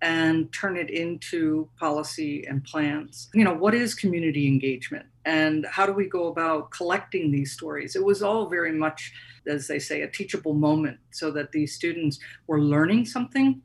and 0.00 0.52
turn 0.52 0.76
it 0.76 0.90
into 0.90 1.68
policy 1.78 2.44
and 2.46 2.62
plans. 2.64 3.28
You 3.34 3.42
know, 3.42 3.54
what 3.54 3.74
is 3.74 3.94
community 3.94 4.46
engagement 4.46 5.06
and 5.24 5.66
how 5.66 5.86
do 5.86 5.92
we 5.92 6.06
go 6.06 6.28
about 6.28 6.70
collecting 6.70 7.32
these 7.32 7.52
stories? 7.52 7.96
It 7.96 8.04
was 8.04 8.22
all 8.22 8.48
very 8.48 8.72
much, 8.72 9.12
as 9.46 9.66
they 9.66 9.80
say, 9.80 10.02
a 10.02 10.08
teachable 10.08 10.54
moment 10.54 10.98
so 11.10 11.32
that 11.32 11.50
these 11.50 11.74
students 11.74 12.20
were 12.46 12.60
learning 12.60 13.06
something 13.06 13.60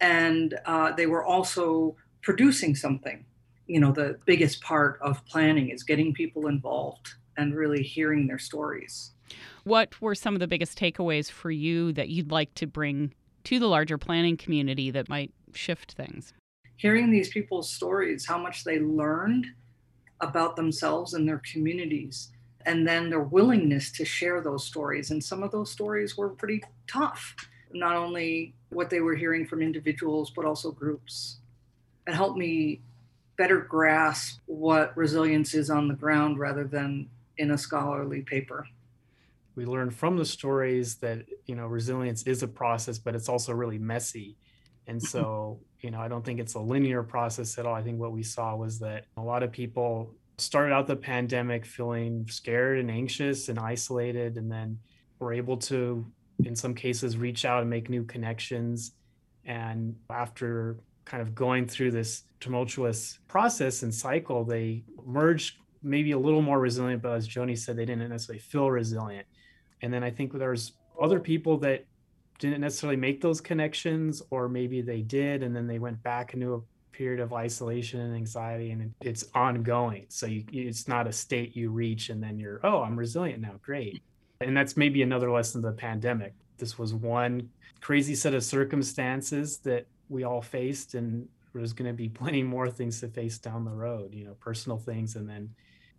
and 0.00 0.58
uh, 0.66 0.92
they 0.92 1.06
were 1.06 1.24
also 1.24 1.96
producing 2.22 2.74
something. 2.74 3.24
You 3.68 3.80
know, 3.80 3.92
the 3.92 4.18
biggest 4.26 4.60
part 4.62 4.98
of 5.00 5.24
planning 5.26 5.70
is 5.70 5.84
getting 5.84 6.12
people 6.12 6.48
involved 6.48 7.14
and 7.36 7.54
really 7.54 7.82
hearing 7.82 8.26
their 8.26 8.38
stories. 8.38 9.12
What 9.64 10.00
were 10.00 10.14
some 10.14 10.34
of 10.34 10.40
the 10.40 10.46
biggest 10.46 10.78
takeaways 10.78 11.30
for 11.30 11.50
you 11.50 11.92
that 11.92 12.08
you'd 12.08 12.30
like 12.30 12.54
to 12.54 12.66
bring 12.66 13.12
to 13.44 13.58
the 13.58 13.66
larger 13.66 13.98
planning 13.98 14.36
community 14.36 14.90
that 14.90 15.08
might 15.08 15.32
shift 15.52 15.92
things? 15.92 16.32
Hearing 16.76 17.10
these 17.10 17.28
people's 17.28 17.70
stories, 17.72 18.26
how 18.26 18.38
much 18.38 18.64
they 18.64 18.78
learned 18.78 19.46
about 20.20 20.56
themselves 20.56 21.14
and 21.14 21.26
their 21.28 21.42
communities, 21.52 22.30
and 22.64 22.86
then 22.86 23.10
their 23.10 23.20
willingness 23.20 23.92
to 23.92 24.04
share 24.04 24.40
those 24.40 24.64
stories. 24.64 25.10
And 25.10 25.22
some 25.22 25.42
of 25.42 25.52
those 25.52 25.70
stories 25.70 26.16
were 26.16 26.30
pretty 26.30 26.62
tough, 26.86 27.34
not 27.72 27.96
only 27.96 28.54
what 28.70 28.90
they 28.90 29.00
were 29.00 29.14
hearing 29.14 29.46
from 29.46 29.62
individuals, 29.62 30.30
but 30.34 30.44
also 30.44 30.70
groups. 30.70 31.38
It 32.06 32.14
helped 32.14 32.36
me 32.36 32.82
better 33.36 33.58
grasp 33.60 34.40
what 34.46 34.96
resilience 34.96 35.54
is 35.54 35.70
on 35.70 35.88
the 35.88 35.94
ground 35.94 36.38
rather 36.38 36.64
than 36.64 37.08
in 37.38 37.50
a 37.52 37.58
scholarly 37.58 38.22
paper 38.22 38.66
we 39.54 39.64
learn 39.64 39.90
from 39.90 40.16
the 40.16 40.24
stories 40.24 40.96
that 40.96 41.24
you 41.46 41.54
know 41.54 41.66
resilience 41.66 42.22
is 42.24 42.42
a 42.42 42.48
process 42.48 42.98
but 42.98 43.14
it's 43.14 43.28
also 43.28 43.52
really 43.52 43.78
messy 43.78 44.36
and 44.86 45.02
so, 45.02 45.60
you 45.80 45.90
know, 45.90 46.00
I 46.00 46.08
don't 46.08 46.24
think 46.24 46.40
it's 46.40 46.54
a 46.54 46.60
linear 46.60 47.02
process 47.02 47.58
at 47.58 47.66
all. 47.66 47.74
I 47.74 47.82
think 47.82 48.00
what 48.00 48.12
we 48.12 48.22
saw 48.22 48.56
was 48.56 48.78
that 48.80 49.06
a 49.16 49.22
lot 49.22 49.42
of 49.42 49.52
people 49.52 50.14
started 50.38 50.72
out 50.72 50.86
the 50.86 50.96
pandemic 50.96 51.64
feeling 51.64 52.26
scared 52.28 52.78
and 52.78 52.90
anxious 52.90 53.48
and 53.48 53.58
isolated, 53.58 54.36
and 54.36 54.50
then 54.50 54.78
were 55.18 55.32
able 55.32 55.56
to, 55.56 56.06
in 56.44 56.54
some 56.54 56.74
cases, 56.74 57.16
reach 57.16 57.44
out 57.44 57.62
and 57.62 57.70
make 57.70 57.88
new 57.88 58.04
connections. 58.04 58.92
And 59.44 59.94
after 60.10 60.78
kind 61.04 61.22
of 61.22 61.34
going 61.34 61.66
through 61.66 61.92
this 61.92 62.24
tumultuous 62.40 63.18
process 63.28 63.82
and 63.82 63.94
cycle, 63.94 64.44
they 64.44 64.82
emerged 65.06 65.56
maybe 65.86 66.10
a 66.10 66.18
little 66.18 66.42
more 66.42 66.58
resilient, 66.58 67.00
but 67.00 67.12
as 67.12 67.28
Joni 67.28 67.56
said, 67.56 67.76
they 67.76 67.84
didn't 67.84 68.08
necessarily 68.08 68.40
feel 68.40 68.70
resilient. 68.70 69.26
And 69.82 69.92
then 69.92 70.02
I 70.02 70.10
think 70.10 70.32
there's 70.32 70.72
other 71.00 71.20
people 71.20 71.58
that 71.58 71.84
didn't 72.38 72.60
necessarily 72.60 72.96
make 72.96 73.20
those 73.20 73.40
connections 73.40 74.22
or 74.30 74.48
maybe 74.48 74.82
they 74.82 75.00
did 75.00 75.42
and 75.42 75.54
then 75.54 75.66
they 75.66 75.78
went 75.78 76.02
back 76.02 76.34
into 76.34 76.54
a 76.54 76.60
period 76.92 77.20
of 77.20 77.32
isolation 77.32 78.00
and 78.00 78.14
anxiety 78.14 78.70
and 78.72 78.92
it's 79.00 79.24
ongoing. 79.34 80.06
So 80.08 80.26
you, 80.26 80.44
it's 80.50 80.88
not 80.88 81.06
a 81.06 81.12
state 81.12 81.56
you 81.56 81.70
reach 81.70 82.10
and 82.10 82.22
then 82.22 82.38
you're 82.38 82.60
oh 82.64 82.82
i'm 82.82 82.96
resilient 82.96 83.40
now. 83.40 83.52
Great. 83.62 84.02
And 84.40 84.56
that's 84.56 84.76
maybe 84.76 85.02
another 85.02 85.30
lesson 85.30 85.64
of 85.64 85.74
the 85.74 85.80
pandemic. 85.80 86.34
This 86.58 86.78
was 86.78 86.92
one 86.92 87.48
crazy 87.80 88.14
set 88.14 88.34
of 88.34 88.44
circumstances 88.44 89.58
that 89.58 89.86
we 90.08 90.24
all 90.24 90.42
faced 90.42 90.94
and 90.94 91.28
there's 91.54 91.72
going 91.72 91.90
to 91.90 91.96
be 91.96 92.08
plenty 92.20 92.42
more 92.42 92.68
things 92.68 93.00
to 93.00 93.08
face 93.08 93.38
down 93.38 93.64
the 93.64 93.70
road 93.70 94.14
you 94.14 94.24
know 94.24 94.34
personal 94.40 94.78
things 94.78 95.16
and 95.16 95.28
then 95.28 95.48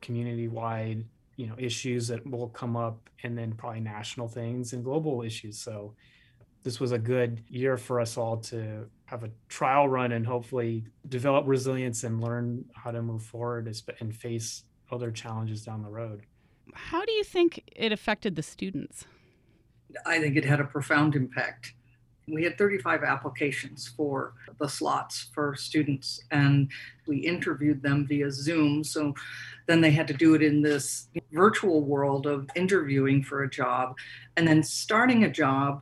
community 0.01 0.47
wide 0.47 1.03
you 1.35 1.47
know 1.47 1.55
issues 1.57 2.07
that 2.07 2.25
will 2.29 2.49
come 2.49 2.75
up 2.75 3.09
and 3.23 3.37
then 3.37 3.53
probably 3.53 3.79
national 3.79 4.27
things 4.27 4.73
and 4.73 4.83
global 4.83 5.21
issues 5.21 5.57
so 5.57 5.93
this 6.63 6.79
was 6.79 6.91
a 6.91 6.97
good 6.97 7.43
year 7.47 7.77
for 7.77 8.01
us 8.01 8.17
all 8.17 8.35
to 8.35 8.89
have 9.05 9.23
a 9.23 9.29
trial 9.47 9.87
run 9.87 10.11
and 10.11 10.27
hopefully 10.27 10.83
develop 11.07 11.45
resilience 11.47 12.03
and 12.03 12.19
learn 12.19 12.65
how 12.73 12.91
to 12.91 13.01
move 13.01 13.23
forward 13.23 13.73
and 14.01 14.13
face 14.13 14.63
other 14.91 15.09
challenges 15.09 15.63
down 15.63 15.81
the 15.81 15.89
road. 15.89 16.23
How 16.73 17.05
do 17.05 17.11
you 17.13 17.23
think 17.23 17.63
it 17.73 17.93
affected 17.93 18.35
the 18.35 18.43
students? 18.43 19.05
I 20.05 20.19
think 20.19 20.35
it 20.35 20.43
had 20.43 20.59
a 20.59 20.65
profound 20.65 21.15
impact. 21.15 21.73
We 22.27 22.43
had 22.43 22.57
35 22.57 23.03
applications 23.03 23.87
for 23.87 24.33
the 24.59 24.67
slots 24.67 25.29
for 25.33 25.55
students, 25.55 26.21
and 26.29 26.69
we 27.07 27.19
interviewed 27.19 27.81
them 27.81 28.05
via 28.05 28.31
Zoom. 28.31 28.83
So 28.83 29.15
then 29.67 29.79
they 29.79 29.91
had 29.91 30.07
to 30.09 30.13
do 30.13 30.35
it 30.35 30.41
in 30.41 30.61
this 30.61 31.07
virtual 31.31 31.83
world 31.83 32.27
of 32.27 32.49
interviewing 32.55 33.23
for 33.23 33.43
a 33.43 33.49
job 33.49 33.95
and 34.35 34.47
then 34.47 34.61
starting 34.61 35.23
a 35.23 35.31
job 35.31 35.81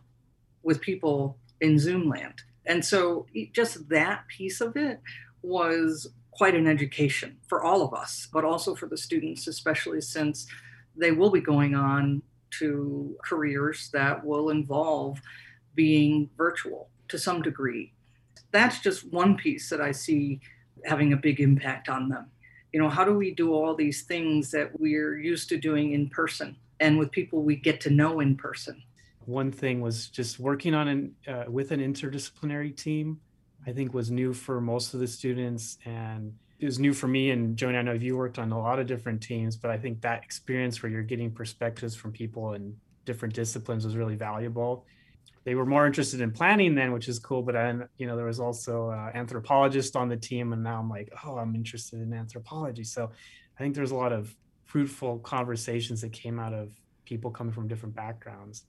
with 0.61 0.81
people 0.81 1.37
in 1.61 1.79
Zoom 1.79 2.09
land. 2.09 2.43
And 2.65 2.83
so 2.83 3.25
just 3.53 3.89
that 3.89 4.27
piece 4.27 4.61
of 4.61 4.75
it 4.75 4.99
was 5.41 6.07
quite 6.31 6.55
an 6.55 6.67
education 6.67 7.37
for 7.47 7.63
all 7.63 7.81
of 7.81 7.93
us, 7.93 8.27
but 8.31 8.43
also 8.43 8.75
for 8.75 8.87
the 8.87 8.97
students, 8.97 9.47
especially 9.47 10.01
since 10.01 10.47
they 10.95 11.11
will 11.11 11.29
be 11.29 11.41
going 11.41 11.75
on 11.75 12.21
to 12.59 13.15
careers 13.23 13.89
that 13.93 14.23
will 14.23 14.49
involve 14.49 15.19
being 15.75 16.29
virtual 16.37 16.89
to 17.09 17.19
some 17.19 17.41
degree. 17.41 17.93
That's 18.51 18.79
just 18.79 19.11
one 19.11 19.35
piece 19.35 19.69
that 19.69 19.81
I 19.81 19.91
see 19.91 20.39
having 20.85 21.13
a 21.13 21.17
big 21.17 21.39
impact 21.39 21.89
on 21.89 22.09
them. 22.09 22.27
You 22.73 22.79
know, 22.81 22.89
how 22.89 23.05
do 23.05 23.13
we 23.13 23.33
do 23.33 23.53
all 23.53 23.75
these 23.75 24.03
things 24.03 24.51
that 24.51 24.79
we're 24.79 25.17
used 25.17 25.49
to 25.49 25.57
doing 25.57 25.93
in 25.93 26.09
person 26.09 26.57
and 26.79 26.97
with 26.97 27.11
people 27.11 27.41
we 27.41 27.55
get 27.55 27.79
to 27.81 27.89
know 27.89 28.19
in 28.19 28.35
person. 28.35 28.81
One 29.25 29.51
thing 29.51 29.81
was 29.81 30.07
just 30.07 30.39
working 30.39 30.73
on 30.73 30.87
an 30.87 31.15
uh, 31.27 31.45
with 31.47 31.71
an 31.71 31.79
interdisciplinary 31.79 32.75
team. 32.75 33.19
I 33.67 33.71
think 33.71 33.93
was 33.93 34.11
new 34.11 34.33
for 34.33 34.61
most 34.61 34.93
of 34.93 34.99
the 34.99 35.07
students, 35.07 35.79
and 35.85 36.33
it 36.59 36.65
was 36.65 36.77
new 36.77 36.93
for 36.93 37.07
me. 37.07 37.31
And 37.31 37.57
Joni, 37.57 37.77
I 37.77 37.81
know 37.81 37.93
you 37.93 38.15
worked 38.15 38.37
on 38.37 38.51
a 38.51 38.59
lot 38.59 38.77
of 38.77 38.85
different 38.85 39.21
teams, 39.21 39.57
but 39.57 39.71
I 39.71 39.77
think 39.77 40.01
that 40.01 40.23
experience 40.23 40.83
where 40.83 40.91
you're 40.91 41.01
getting 41.01 41.31
perspectives 41.31 41.95
from 41.95 42.11
people 42.11 42.53
in 42.53 42.75
different 43.05 43.33
disciplines 43.33 43.85
was 43.85 43.95
really 43.95 44.15
valuable. 44.15 44.85
They 45.45 45.55
were 45.55 45.65
more 45.65 45.85
interested 45.85 46.21
in 46.21 46.31
planning 46.31 46.75
then, 46.75 46.91
which 46.91 47.07
is 47.07 47.19
cool. 47.19 47.43
But 47.43 47.53
then, 47.53 47.87
you 47.97 48.07
know, 48.07 48.17
there 48.17 48.25
was 48.25 48.39
also 48.39 48.89
uh, 48.89 49.11
an 49.13 49.19
anthropologist 49.19 49.95
on 49.95 50.09
the 50.09 50.17
team, 50.17 50.51
and 50.53 50.63
now 50.63 50.79
I'm 50.79 50.89
like, 50.89 51.13
oh, 51.23 51.37
I'm 51.37 51.55
interested 51.55 52.01
in 52.01 52.11
anthropology. 52.13 52.83
So 52.83 53.11
I 53.57 53.63
think 53.63 53.75
there's 53.75 53.91
a 53.91 53.95
lot 53.95 54.11
of 54.11 54.35
fruitful 54.65 55.19
conversations 55.19 56.01
that 56.01 56.11
came 56.11 56.39
out 56.39 56.53
of 56.53 56.71
people 57.05 57.31
coming 57.31 57.53
from 57.53 57.67
different 57.67 57.95
backgrounds 57.95 58.65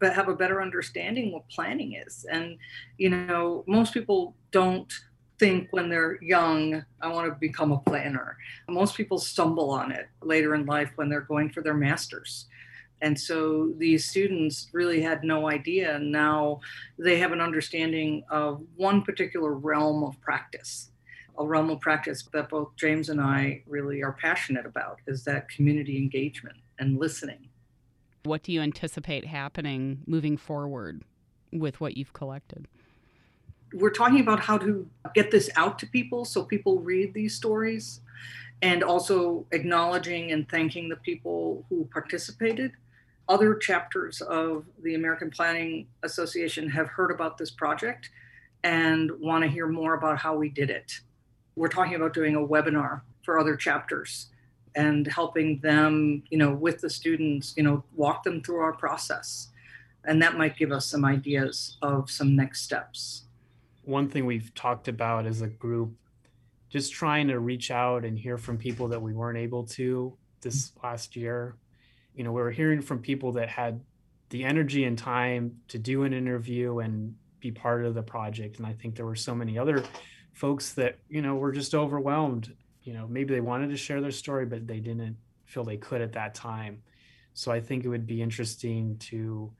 but 0.00 0.14
have 0.14 0.28
a 0.28 0.34
better 0.34 0.60
understanding 0.60 1.32
what 1.32 1.48
planning 1.48 1.94
is 1.94 2.26
and 2.30 2.58
you 2.98 3.10
know 3.10 3.64
most 3.66 3.94
people 3.94 4.34
don't 4.50 4.92
think 5.38 5.68
when 5.70 5.88
they're 5.88 6.22
young 6.22 6.84
i 7.00 7.08
want 7.08 7.26
to 7.26 7.36
become 7.40 7.72
a 7.72 7.78
planner 7.78 8.36
most 8.68 8.96
people 8.96 9.18
stumble 9.18 9.70
on 9.70 9.92
it 9.92 10.08
later 10.22 10.54
in 10.54 10.66
life 10.66 10.90
when 10.96 11.08
they're 11.08 11.20
going 11.20 11.50
for 11.50 11.62
their 11.62 11.74
masters 11.74 12.46
and 13.02 13.18
so 13.18 13.74
these 13.76 14.08
students 14.08 14.68
really 14.72 15.02
had 15.02 15.22
no 15.24 15.50
idea 15.50 15.96
and 15.96 16.10
now 16.10 16.60
they 16.98 17.18
have 17.18 17.32
an 17.32 17.40
understanding 17.40 18.22
of 18.30 18.62
one 18.76 19.02
particular 19.02 19.52
realm 19.52 20.02
of 20.02 20.18
practice 20.22 20.92
a 21.38 21.46
realm 21.46 21.70
of 21.70 21.80
practice 21.80 22.28
that 22.32 22.48
both 22.48 22.74
James 22.76 23.08
and 23.08 23.20
I 23.20 23.62
really 23.66 24.02
are 24.02 24.12
passionate 24.12 24.66
about 24.66 25.00
is 25.06 25.24
that 25.24 25.48
community 25.48 25.96
engagement 25.96 26.56
and 26.78 26.98
listening. 26.98 27.48
What 28.24 28.42
do 28.42 28.52
you 28.52 28.60
anticipate 28.60 29.26
happening 29.26 30.02
moving 30.06 30.36
forward 30.36 31.02
with 31.52 31.80
what 31.80 31.96
you've 31.96 32.12
collected? 32.12 32.66
We're 33.74 33.90
talking 33.90 34.20
about 34.20 34.40
how 34.40 34.58
to 34.58 34.86
get 35.14 35.30
this 35.30 35.48
out 35.56 35.78
to 35.80 35.86
people 35.86 36.24
so 36.24 36.44
people 36.44 36.80
read 36.80 37.14
these 37.14 37.34
stories 37.34 38.00
and 38.60 38.84
also 38.84 39.46
acknowledging 39.50 40.30
and 40.30 40.48
thanking 40.48 40.88
the 40.88 40.96
people 40.96 41.64
who 41.68 41.88
participated. 41.92 42.72
Other 43.32 43.54
chapters 43.54 44.20
of 44.20 44.66
the 44.82 44.94
American 44.94 45.30
Planning 45.30 45.86
Association 46.02 46.68
have 46.68 46.88
heard 46.88 47.10
about 47.10 47.38
this 47.38 47.50
project 47.50 48.10
and 48.62 49.10
want 49.20 49.42
to 49.42 49.48
hear 49.48 49.66
more 49.66 49.94
about 49.94 50.18
how 50.18 50.36
we 50.36 50.48
did 50.48 50.70
it 50.70 51.00
we're 51.56 51.68
talking 51.68 51.94
about 51.94 52.14
doing 52.14 52.34
a 52.34 52.40
webinar 52.40 53.02
for 53.24 53.38
other 53.38 53.56
chapters 53.56 54.28
and 54.74 55.06
helping 55.06 55.58
them, 55.60 56.22
you 56.30 56.38
know, 56.38 56.52
with 56.52 56.80
the 56.80 56.88
students, 56.88 57.54
you 57.56 57.62
know, 57.62 57.84
walk 57.94 58.22
them 58.22 58.42
through 58.42 58.60
our 58.60 58.72
process. 58.72 59.48
And 60.04 60.20
that 60.22 60.36
might 60.36 60.56
give 60.56 60.72
us 60.72 60.86
some 60.86 61.04
ideas 61.04 61.76
of 61.82 62.10
some 62.10 62.34
next 62.34 62.62
steps. 62.62 63.24
One 63.84 64.08
thing 64.08 64.26
we've 64.26 64.52
talked 64.54 64.88
about 64.88 65.26
as 65.26 65.42
a 65.42 65.48
group, 65.48 65.92
just 66.70 66.92
trying 66.92 67.28
to 67.28 67.38
reach 67.38 67.70
out 67.70 68.04
and 68.04 68.18
hear 68.18 68.38
from 68.38 68.56
people 68.56 68.88
that 68.88 69.02
we 69.02 69.12
weren't 69.12 69.38
able 69.38 69.64
to 69.64 70.16
this 70.40 70.72
last 70.82 71.14
year. 71.14 71.56
You 72.14 72.24
know, 72.24 72.32
we 72.32 72.42
were 72.42 72.50
hearing 72.50 72.82
from 72.82 72.98
people 72.98 73.32
that 73.32 73.48
had 73.48 73.80
the 74.30 74.44
energy 74.44 74.84
and 74.84 74.96
time 74.96 75.60
to 75.68 75.78
do 75.78 76.04
an 76.04 76.12
interview 76.12 76.78
and 76.78 77.14
be 77.40 77.50
part 77.50 77.84
of 77.84 77.94
the 77.94 78.02
project. 78.02 78.58
And 78.58 78.66
I 78.66 78.72
think 78.72 78.96
there 78.96 79.06
were 79.06 79.16
so 79.16 79.34
many 79.34 79.58
other 79.58 79.82
folks 80.32 80.72
that 80.74 80.98
you 81.08 81.22
know 81.22 81.34
were 81.34 81.52
just 81.52 81.74
overwhelmed 81.74 82.54
you 82.82 82.92
know 82.92 83.06
maybe 83.08 83.34
they 83.34 83.40
wanted 83.40 83.68
to 83.68 83.76
share 83.76 84.00
their 84.00 84.10
story 84.10 84.46
but 84.46 84.66
they 84.66 84.80
didn't 84.80 85.16
feel 85.44 85.64
they 85.64 85.76
could 85.76 86.00
at 86.00 86.12
that 86.12 86.34
time 86.34 86.82
so 87.34 87.52
i 87.52 87.60
think 87.60 87.84
it 87.84 87.88
would 87.88 88.06
be 88.06 88.22
interesting 88.22 88.96
to 88.98 89.50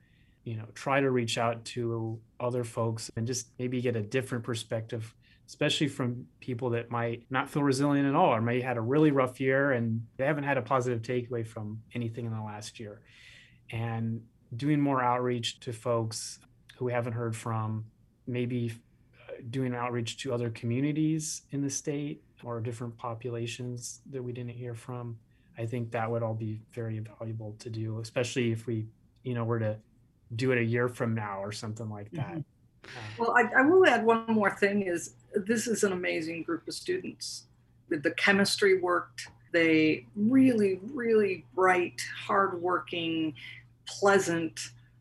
you 0.43 0.55
know 0.55 0.65
try 0.73 0.99
to 0.99 1.11
reach 1.11 1.37
out 1.37 1.63
to 1.63 2.19
other 2.39 2.63
folks 2.63 3.09
and 3.15 3.27
just 3.27 3.47
maybe 3.59 3.81
get 3.81 3.95
a 3.95 4.01
different 4.01 4.43
perspective 4.43 5.13
especially 5.47 5.87
from 5.87 6.25
people 6.39 6.69
that 6.69 6.89
might 6.89 7.23
not 7.29 7.49
feel 7.49 7.63
resilient 7.63 8.07
at 8.07 8.15
all 8.15 8.33
or 8.33 8.41
may 8.41 8.61
had 8.61 8.77
a 8.77 8.81
really 8.81 9.11
rough 9.11 9.39
year 9.39 9.73
and 9.73 10.05
they 10.17 10.25
haven't 10.25 10.43
had 10.43 10.57
a 10.57 10.61
positive 10.61 11.01
takeaway 11.01 11.45
from 11.45 11.81
anything 11.93 12.25
in 12.25 12.31
the 12.31 12.41
last 12.41 12.79
year 12.79 13.01
and 13.71 14.21
doing 14.55 14.79
more 14.79 15.01
outreach 15.01 15.59
to 15.59 15.73
folks 15.73 16.39
who 16.77 16.85
we 16.85 16.91
haven't 16.91 17.13
heard 17.13 17.35
from 17.35 17.85
maybe 18.27 18.71
doing 19.49 19.75
outreach 19.75 20.17
to 20.17 20.33
other 20.33 20.49
communities 20.49 21.43
in 21.51 21.61
the 21.61 21.69
state 21.69 22.23
or 22.43 22.59
different 22.59 22.95
populations 22.97 24.01
that 24.09 24.21
we 24.21 24.31
didn't 24.31 24.51
hear 24.51 24.75
from. 24.75 25.17
I 25.57 25.65
think 25.65 25.91
that 25.91 26.09
would 26.09 26.23
all 26.23 26.33
be 26.33 26.61
very 26.71 26.99
valuable 26.99 27.55
to 27.59 27.69
do, 27.69 27.99
especially 27.99 28.51
if 28.51 28.65
we, 28.65 28.87
you 29.23 29.33
know, 29.33 29.43
were 29.43 29.59
to 29.59 29.77
do 30.35 30.51
it 30.51 30.57
a 30.57 30.63
year 30.63 30.87
from 30.87 31.13
now 31.13 31.41
or 31.41 31.51
something 31.51 31.89
like 31.89 32.11
that. 32.11 32.31
Mm-hmm. 32.31 32.39
Well, 33.17 33.31
I, 33.31 33.43
I, 33.57 33.61
will 33.61 33.85
add 33.85 34.05
one 34.05 34.25
more 34.27 34.51
thing 34.51 34.83
is 34.83 35.13
this 35.33 35.67
is 35.67 35.83
an 35.83 35.93
amazing 35.93 36.43
group 36.43 36.67
of 36.67 36.73
students. 36.73 37.43
The 37.89 38.11
chemistry 38.11 38.79
worked. 38.79 39.27
They 39.51 40.07
really, 40.15 40.79
really 40.93 41.45
bright, 41.53 42.01
hardworking, 42.25 43.35
pleasant 43.85 44.59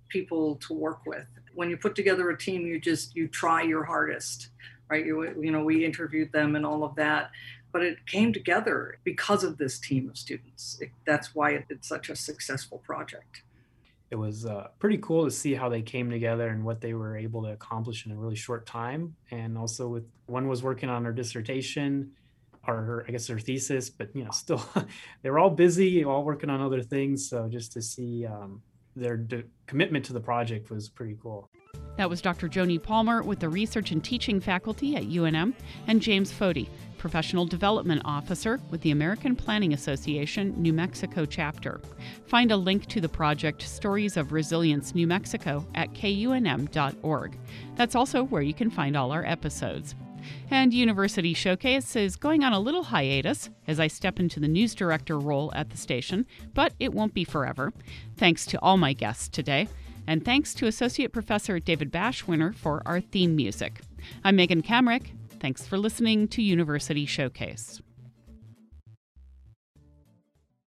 people 0.09 0.57
to 0.57 0.75
work 0.75 1.07
with 1.07 1.27
when 1.55 1.71
you 1.71 1.77
put 1.77 1.95
together 1.95 2.31
a 2.31 2.38
team, 2.38 2.66
you 2.66 2.81
just 2.81 3.14
you 3.14 3.29
try 3.29 3.62
your 3.62 3.85
hardest, 3.85 4.49
right? 4.88 5.05
You 5.05 5.23
you 5.40 5.51
know 5.51 5.64
we 5.64 5.85
interviewed 5.85 6.33
them 6.33 6.57
and 6.57 6.64
all 6.64 6.85
of 6.85 6.95
that, 6.97 7.31
but 7.73 7.83
it 7.83 8.07
came 8.07 8.33
together 8.33 8.99
because 9.05 9.45
of 9.45 9.59
this 9.59 9.79
team 9.79 10.09
of 10.09 10.16
students. 10.16 10.79
It, 10.81 10.90
that's 11.07 11.35
why 11.35 11.51
it, 11.53 11.66
it's 11.68 11.88
such 11.88 12.09
a 12.09 12.16
successful 12.16 12.79
project. 12.79 13.42
It 14.12 14.18
was 14.18 14.44
uh, 14.44 14.68
pretty 14.79 14.98
cool 14.98 15.25
to 15.25 15.31
see 15.31 15.55
how 15.55 15.70
they 15.70 15.81
came 15.81 16.11
together 16.11 16.48
and 16.48 16.62
what 16.62 16.83
they 16.83 16.92
were 16.92 17.16
able 17.16 17.44
to 17.44 17.48
accomplish 17.48 18.05
in 18.05 18.12
a 18.12 18.14
really 18.14 18.37
short 18.37 18.66
time. 18.66 19.16
And 19.31 19.57
also, 19.57 19.88
with 19.88 20.05
one 20.27 20.48
was 20.48 20.62
working 20.62 20.90
on 20.90 21.07
her 21.07 21.14
dissertation, 21.14 22.12
or 22.68 22.77
her, 22.77 23.05
I 23.09 23.12
guess 23.12 23.27
her 23.29 23.38
thesis, 23.38 23.88
but 23.88 24.14
you 24.14 24.25
know, 24.25 24.31
still 24.33 24.62
they 25.22 25.31
were 25.31 25.38
all 25.38 25.48
busy, 25.48 26.05
all 26.05 26.25
working 26.25 26.51
on 26.51 26.61
other 26.61 26.83
things. 26.83 27.27
So 27.31 27.48
just 27.48 27.72
to 27.72 27.81
see 27.81 28.27
um, 28.27 28.61
their 28.94 29.16
de- 29.16 29.44
commitment 29.66 30.05
to 30.05 30.12
the 30.12 30.20
project 30.20 30.68
was 30.68 30.90
pretty 30.90 31.16
cool. 31.22 31.48
That 31.96 32.11
was 32.11 32.20
Dr. 32.20 32.51
Joni 32.51 32.83
Palmer 32.83 33.22
with 33.22 33.40
the 33.40 33.48
Research 33.48 33.92
and 33.92 34.05
Teaching 34.05 34.40
faculty 34.40 34.94
at 34.94 35.05
UNM, 35.05 35.55
and 35.87 36.03
James 36.03 36.31
Foti, 36.31 36.68
Professional 37.03 37.47
Development 37.47 38.01
Officer 38.05 38.61
with 38.71 38.81
the 38.83 38.93
American 38.93 39.35
Planning 39.35 39.73
Association 39.73 40.55
New 40.57 40.73
Mexico 40.73 41.27
chapter. 41.27 41.81
Find 42.27 42.53
a 42.53 42.57
link 42.57 42.87
to 42.87 43.01
the 43.01 43.09
project 43.09 43.62
Stories 43.62 44.17
of 44.17 44.31
Resilience 44.31 44.95
New 44.95 45.09
Mexico 45.09 45.67
at 45.75 45.93
kunm.org. 45.95 47.37
That's 47.75 47.97
also 47.97 48.23
where 48.23 48.41
you 48.41 48.55
can 48.55 48.71
find 48.71 48.97
all 48.97 49.11
our 49.11 49.27
episodes. 49.27 49.97
And 50.49 50.73
University 50.73 51.35
Showcase 51.35 51.97
is 51.97 52.15
going 52.15 52.45
on 52.45 52.53
a 52.53 52.61
little 52.61 52.85
hiatus 52.85 53.51
as 53.67 53.81
I 53.81 53.88
step 53.88 54.21
into 54.21 54.38
the 54.38 54.47
news 54.47 54.73
director 54.73 55.19
role 55.19 55.51
at 55.57 55.71
the 55.71 55.77
station, 55.77 56.25
but 56.55 56.73
it 56.79 56.95
won't 56.95 57.15
be 57.15 57.25
forever. 57.25 57.73
Thanks 58.17 58.47
to 58.47 58.61
all 58.61 58.77
my 58.77 58.93
guests 58.93 59.29
today, 59.29 59.67
and 60.07 60.25
thanks 60.25 60.55
to 60.55 60.69
Associate 60.69 61.12
Professor 61.12 61.59
David 61.59 61.91
Bashwiner 61.91 62.55
for 62.55 62.81
our 62.87 63.01
theme 63.01 63.35
music. 63.35 63.81
I'm 64.23 64.37
Megan 64.37 64.62
Kamerick. 64.62 65.11
Thanks 65.43 65.67
for 65.67 65.77
listening 65.77 66.29
to 66.29 66.41
University 66.41 67.05
Showcase. 67.05 67.81